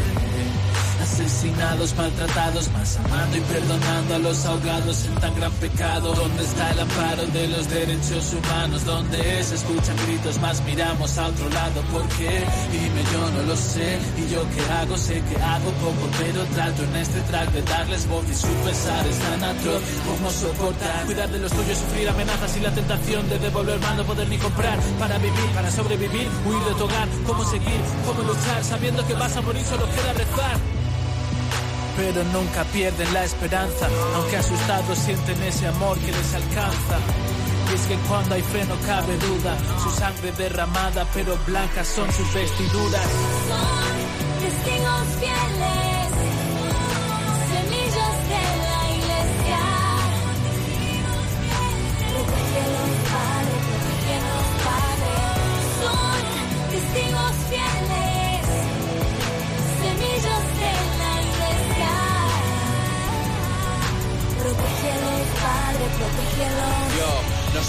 [1.02, 6.14] Asesinados, maltratados, más amando y perdonando a los ahogados en tan gran pecado.
[6.14, 8.84] ¿Dónde está el amparo de los derechos humanos?
[8.84, 10.38] ¿Dónde se escuchan gritos?
[10.38, 11.80] Más miramos a otro lado.
[11.90, 12.44] ¿Por qué?
[12.70, 13.98] Dime, yo no lo sé.
[14.16, 14.96] ¿Y yo qué hago?
[14.96, 19.04] Sé que hago poco, pero trato en este track de darles voz y su pesar
[19.04, 19.82] es tan atroz.
[20.06, 21.04] ¿Cómo soportar?
[21.06, 24.38] Cuidar de los tuyos, sufrir amenazas y la tentación de devolver mal, no poder ni
[24.38, 24.78] comprar.
[25.00, 27.08] Para vivir, para sobrevivir, huir de tu hogar.
[27.26, 27.80] ¿Cómo seguir?
[28.06, 28.62] ¿Cómo luchar?
[28.62, 30.82] Sabiendo que vas a morir, solo queda rezar
[31.96, 36.98] pero nunca pierden la esperanza, aunque asustados sienten ese amor que les alcanza.
[37.70, 42.34] Y es que cuando hay freno cabe duda, su sangre derramada, pero blancas son sus
[42.34, 43.06] vestiduras.
[43.48, 43.92] Son
[44.40, 46.08] testigos fieles,
[47.52, 48.61] semillas de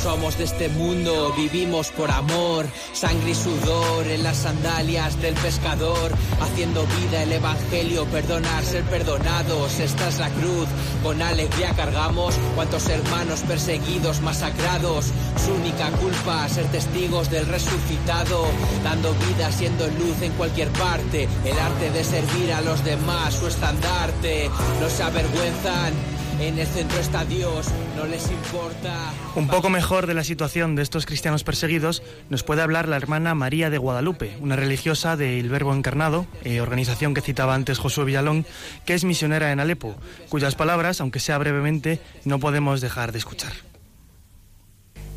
[0.03, 6.11] somos de este mundo, vivimos por amor, sangre y sudor en las sandalias del pescador,
[6.41, 10.67] haciendo vida el evangelio, perdonar, ser perdonados, esta es la cruz,
[11.03, 15.05] con alegría cargamos, cuantos hermanos perseguidos, masacrados,
[15.37, 18.45] su única culpa, ser testigos del resucitado,
[18.83, 23.47] dando vida, siendo luz en cualquier parte, el arte de servir a los demás, su
[23.47, 24.49] estandarte,
[24.81, 26.12] no se avergüenzan.
[26.43, 29.13] En el centro está Dios, no les importa.
[29.33, 33.33] Un poco mejor de la situación de estos cristianos perseguidos nos puede hablar la hermana
[33.33, 38.45] María de Guadalupe, una religiosa del Verbo Encarnado, eh, organización que citaba antes Josué Villalón,
[38.85, 39.95] que es misionera en Alepo,
[40.27, 43.53] cuyas palabras, aunque sea brevemente, no podemos dejar de escuchar.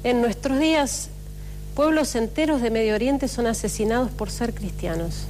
[0.04, 1.10] En nuestros días,
[1.74, 5.26] pueblos enteros de Medio Oriente son asesinados por ser cristianos.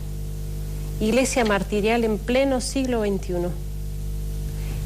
[1.01, 3.66] Iglesia martirial en pleno siglo XXI.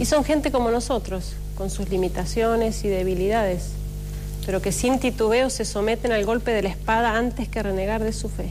[0.00, 3.72] Y son gente como nosotros, con sus limitaciones y debilidades,
[4.46, 8.14] pero que sin titubeo se someten al golpe de la espada antes que renegar de
[8.14, 8.48] su fe.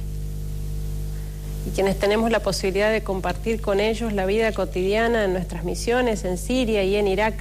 [1.67, 6.23] Y quienes tenemos la posibilidad de compartir con ellos la vida cotidiana en nuestras misiones
[6.23, 7.33] en Siria y en Irak,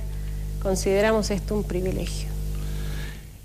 [0.63, 2.31] consideramos esto un privilegio.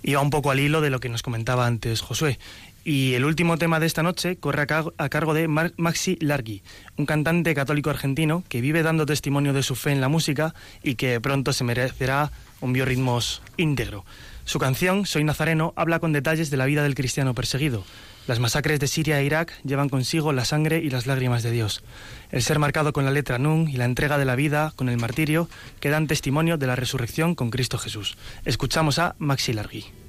[0.02, 2.40] Y va un poco al hilo de lo que nos comentaba antes Josué.
[2.86, 6.64] Y el último tema de esta noche corre a, car a cargo de Maxi Largui,
[6.98, 10.54] un cantante católico argentino que vive dando testimonio de su fe en la música
[10.84, 14.04] y que pronto se merecerá un biorritmos íntegro.
[14.46, 17.86] Su canción, Soy Nazareno, habla con detalles de la vida del cristiano perseguido.
[18.28, 21.84] Las masacres de Siria e Irak llevan consigo la sangre y las lágrimas de Dios.
[22.32, 24.98] El ser marcado con la letra Nun y la entrega de la vida con el
[24.98, 28.18] martirio que dan testimonio de la resurrección con Cristo Jesús.
[28.44, 30.03] Escuchamos a Maxi Largui.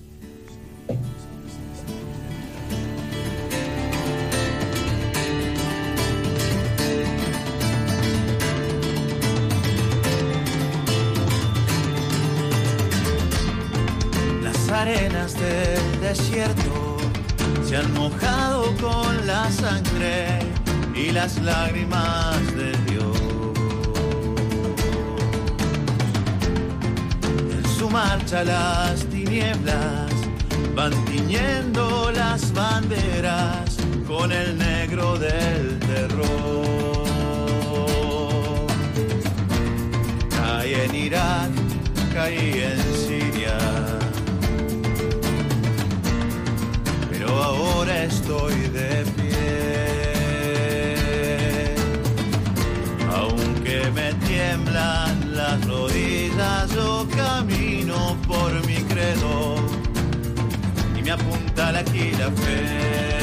[15.38, 16.96] Del desierto
[17.66, 20.38] se han mojado con la sangre
[20.94, 23.18] y las lágrimas de Dios.
[27.50, 30.12] En su marcha las tinieblas
[30.74, 33.76] van tiñendo las banderas
[34.06, 37.04] con el negro del terror.
[40.30, 41.50] Caí en Irak,
[42.12, 43.13] caí en Siria
[47.88, 49.34] estoy de pie.
[53.14, 59.56] Aunque me tiemblan las rodillas, yo camino por mi credo
[60.96, 63.13] y me apunta aquí la fe.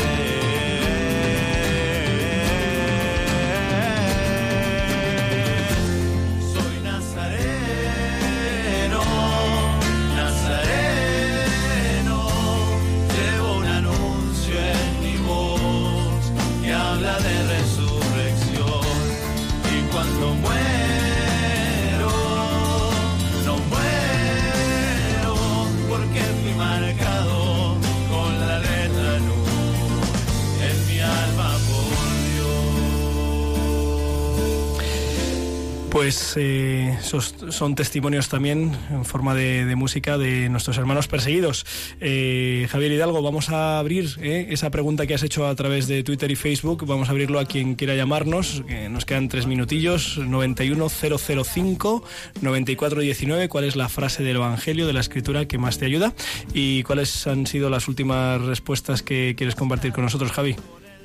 [36.01, 41.63] Pues eh, esos son testimonios también en forma de, música de nuestros hermanos perseguidos.
[41.99, 46.01] Eh, Javier Hidalgo, vamos a abrir eh, esa pregunta que has hecho a través de
[46.01, 46.87] Twitter y Facebook.
[46.87, 48.63] Vamos a abrirlo a quien quiera llamarnos.
[48.67, 50.17] que nos quedan tres minutillos.
[50.17, 52.03] 91005
[52.41, 53.47] 9419.
[53.47, 56.15] ¿Cuál es la frase del Evangelio, de la Escritura que más te ayuda?
[56.51, 60.55] ¿Y cuáles han sido las últimas respuestas que quieres compartir con nosotros, Javi?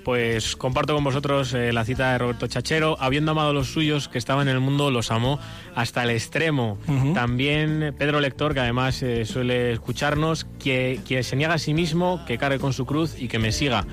[0.07, 2.97] Pues comparto con vosotros eh, la cita de Roberto Chachero.
[3.01, 5.41] Habiendo amado a los suyos que estaban en el mundo, los amó
[5.75, 6.79] hasta el extremo.
[7.13, 12.25] También Pedro Lector, que además eh, suele escucharnos, que quien se niega a sí mismo,
[12.25, 13.85] que cargue con su cruz y que me siga.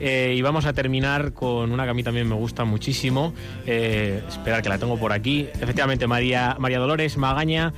[0.00, 3.32] Eh, y vamos a terminar con una que a mí también me gusta muchísimo.
[3.64, 5.48] Esperar que la tengo por aquí.
[5.62, 7.72] Efectivamente, María, María Dolores Magaña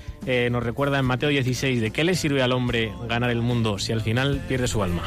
[0.50, 3.92] nos recuerda en Mateo 16 de qué le sirve al hombre ganar el mundo si
[3.92, 5.02] al final pierde su alma.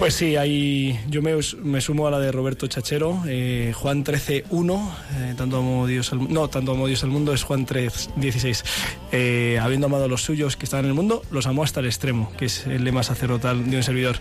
[0.00, 4.90] Pues sí, ahí yo me, me sumo a la de Roberto Chachero, eh, Juan 13.1,
[5.18, 8.64] eh, tanto amó Dios al no, tanto amó Dios al mundo es Juan 3.16.
[9.12, 11.86] Eh, habiendo amado a los suyos que estaban en el mundo, los amó hasta el
[11.86, 14.16] extremo, que es el lema sacerdotal de un servidor.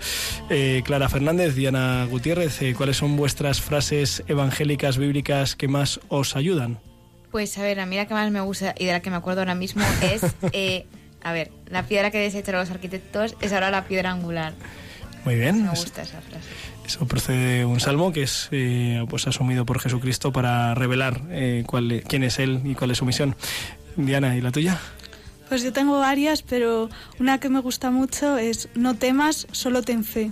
[0.49, 6.35] Eh, Clara Fernández, Diana Gutiérrez, eh, ¿cuáles son vuestras frases evangélicas, bíblicas que más os
[6.35, 6.79] ayudan?
[7.31, 9.15] Pues a ver, a mí la que más me gusta y de la que me
[9.15, 10.87] acuerdo ahora mismo es, eh,
[11.23, 14.53] a ver, la piedra que desecharon los arquitectos es ahora la piedra angular.
[15.25, 15.63] Muy bien.
[15.63, 16.47] Me gusta esa frase.
[16.85, 21.63] Eso procede de un salmo que es eh, pues asumido por Jesucristo para revelar eh,
[21.67, 23.35] cuál, quién es Él y cuál es su misión.
[23.95, 24.79] Diana, ¿y la tuya?
[25.49, 26.89] Pues yo tengo varias, pero
[27.19, 30.31] una que me gusta mucho es no temas, solo ten fe.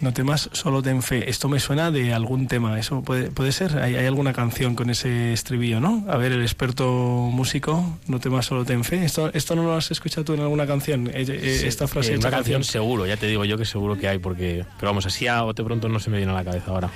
[0.00, 1.30] No temas, solo ten fe.
[1.30, 2.78] Esto me suena de algún tema.
[2.78, 3.78] ¿Eso puede, puede ser?
[3.78, 6.04] ¿Hay, hay alguna canción con ese estribillo, no?
[6.08, 6.86] A ver, el experto
[7.32, 9.04] músico, no temas, solo ten fe.
[9.04, 11.06] ¿Esto, esto no lo has escuchado tú en alguna canción?
[11.08, 13.64] Eh, eh, Sí, esta frase eh, hecha una canción seguro, ya te digo yo que
[13.64, 14.64] seguro que hay, porque.
[14.78, 16.90] Pero vamos, así a bote pronto no se me viene a la cabeza ahora.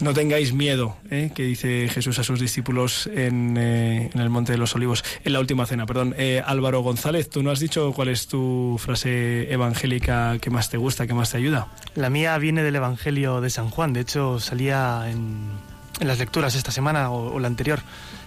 [0.00, 1.30] No tengáis miedo, ¿eh?
[1.34, 5.32] que dice Jesús a sus discípulos en, eh, en el Monte de los Olivos, en
[5.32, 6.14] la última cena, perdón.
[6.18, 10.76] Eh, Álvaro González, tú no has dicho cuál es tu frase evangélica que más te
[10.76, 11.68] gusta, que más te ayuda.
[11.94, 15.42] La mía viene del Evangelio de San Juan, de hecho salía en,
[16.00, 17.80] en las lecturas esta semana o, o la anterior.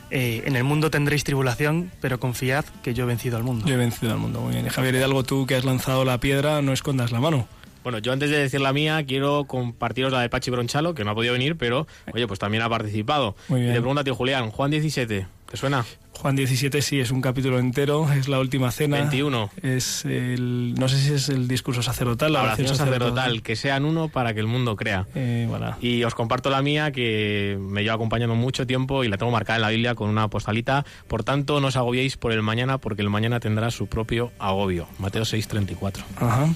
[0.10, 3.68] Eh, en el mundo tendréis tribulación, pero confiad que yo he vencido al mundo.
[3.68, 4.66] Yo he vencido al mundo, muy bien.
[4.66, 7.47] Y Javier Hidalgo, tú que has lanzado la piedra, no escondas la mano.
[7.84, 11.12] Bueno, yo antes de decir la mía, quiero compartiros la de Pachi Bronchalo, que no
[11.12, 13.36] ha podido venir, pero, oye, pues también ha participado.
[13.47, 13.72] Muy bien.
[13.72, 15.86] Y le pregunto a ti, Julián, Juan 17, ¿te suena?
[16.18, 18.97] Juan 17 sí, es un capítulo entero, es la última cena.
[18.97, 19.51] 21.
[19.61, 24.09] Es el, no sé si es el discurso sacerdotal, La oración sacerdotal, que sean uno
[24.09, 25.05] para que el mundo crea.
[25.15, 25.78] Eh, voilà.
[25.80, 29.57] Y os comparto la mía, que me lleva acompañando mucho tiempo y la tengo marcada
[29.57, 30.86] en la Biblia con una postalita.
[31.07, 34.88] Por tanto, no os agobiéis por el mañana, porque el mañana tendrá su propio agobio.
[34.97, 36.03] Mateo 6:34.
[36.18, 36.49] Ajá.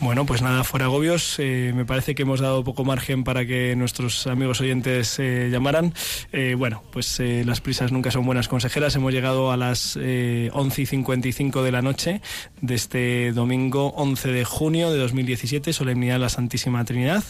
[0.00, 1.34] Bueno, pues nada, fuera agobios.
[1.38, 5.92] eh, me parece que hemos dado poco margen para que nuestros amigos oyentes eh, llamaran.
[6.32, 8.96] Eh, bueno, pues las prisas nunca son buenas consejeras.
[9.00, 12.20] Hemos llegado a las eh, 11 y 55 de la noche
[12.60, 17.24] de este domingo 11 de junio de 2017, solemnidad de la Santísima Trinidad.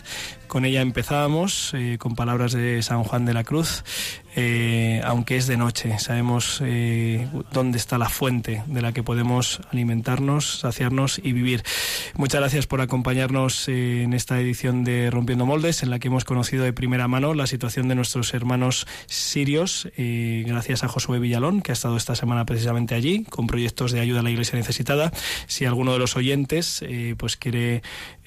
[0.49, 3.85] Con ella empezábamos eh, con palabras de San Juan de la Cruz.
[4.37, 9.61] Eh, aunque es de noche, sabemos eh, dónde está la fuente de la que podemos
[9.72, 11.62] alimentarnos, saciarnos y vivir.
[12.14, 16.24] Muchas gracias por acompañarnos eh, en esta edición de Rompiendo Moldes, en la que hemos
[16.24, 21.72] conocido de primera mano la situación de nuestros hermanos sirios, gracias a Josué Villalón, que
[21.72, 25.12] ha estado esta semana precisamente allí, con proyectos de ayuda a la Iglesia necesitada.
[25.47, 26.85] Si alguno de los oyentes
[27.16, 27.83] pues quiere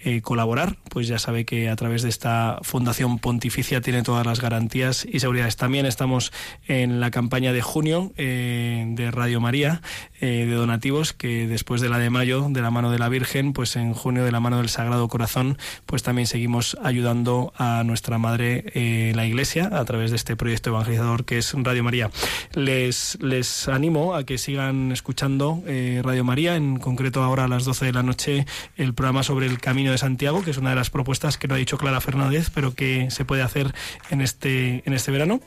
[0.06, 4.41] eh, colaborar, pues ya sabe que a través de esta Fundación Pontificia tiene todas las
[4.41, 5.56] garantías y seguridades.
[5.56, 6.34] También estamos
[6.68, 9.82] en la campaña de junio eh, de Radio María,
[10.20, 13.54] eh, de donativos que después de la de mayo, de la mano de la Virgen,
[13.54, 18.18] pues en junio de la mano del Sagrado Corazón, pues también seguimos ayudando a nuestra
[18.18, 22.12] Madre la Iglesia a través de este proyecto evangelizador que es Radio María.
[22.56, 25.64] Les, les animo a que sigan escuchando
[26.01, 28.45] Radio María, en concreto ahora a las 12 de la noche
[28.76, 31.56] el programa sobre el Camino de Santiago, que es una de las propuestas que no
[31.56, 33.74] ha dicho Clara Fernández, pero que se puede hacer
[34.10, 35.39] en este, en este verano.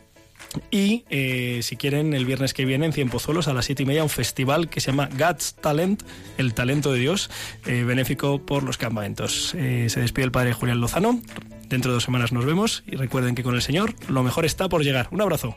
[0.70, 3.86] Y eh, si quieren, el viernes que viene en Cien Pozuelos a las siete y
[3.86, 6.02] media, un festival que se llama God's Talent,
[6.38, 7.30] el talento de Dios,
[7.66, 9.54] eh, benéfico por los campamentos.
[9.54, 11.20] Eh, se despide el padre Julián Lozano.
[11.68, 14.68] Dentro de dos semanas nos vemos y recuerden que con el Señor lo mejor está
[14.68, 15.08] por llegar.
[15.10, 15.56] Un abrazo.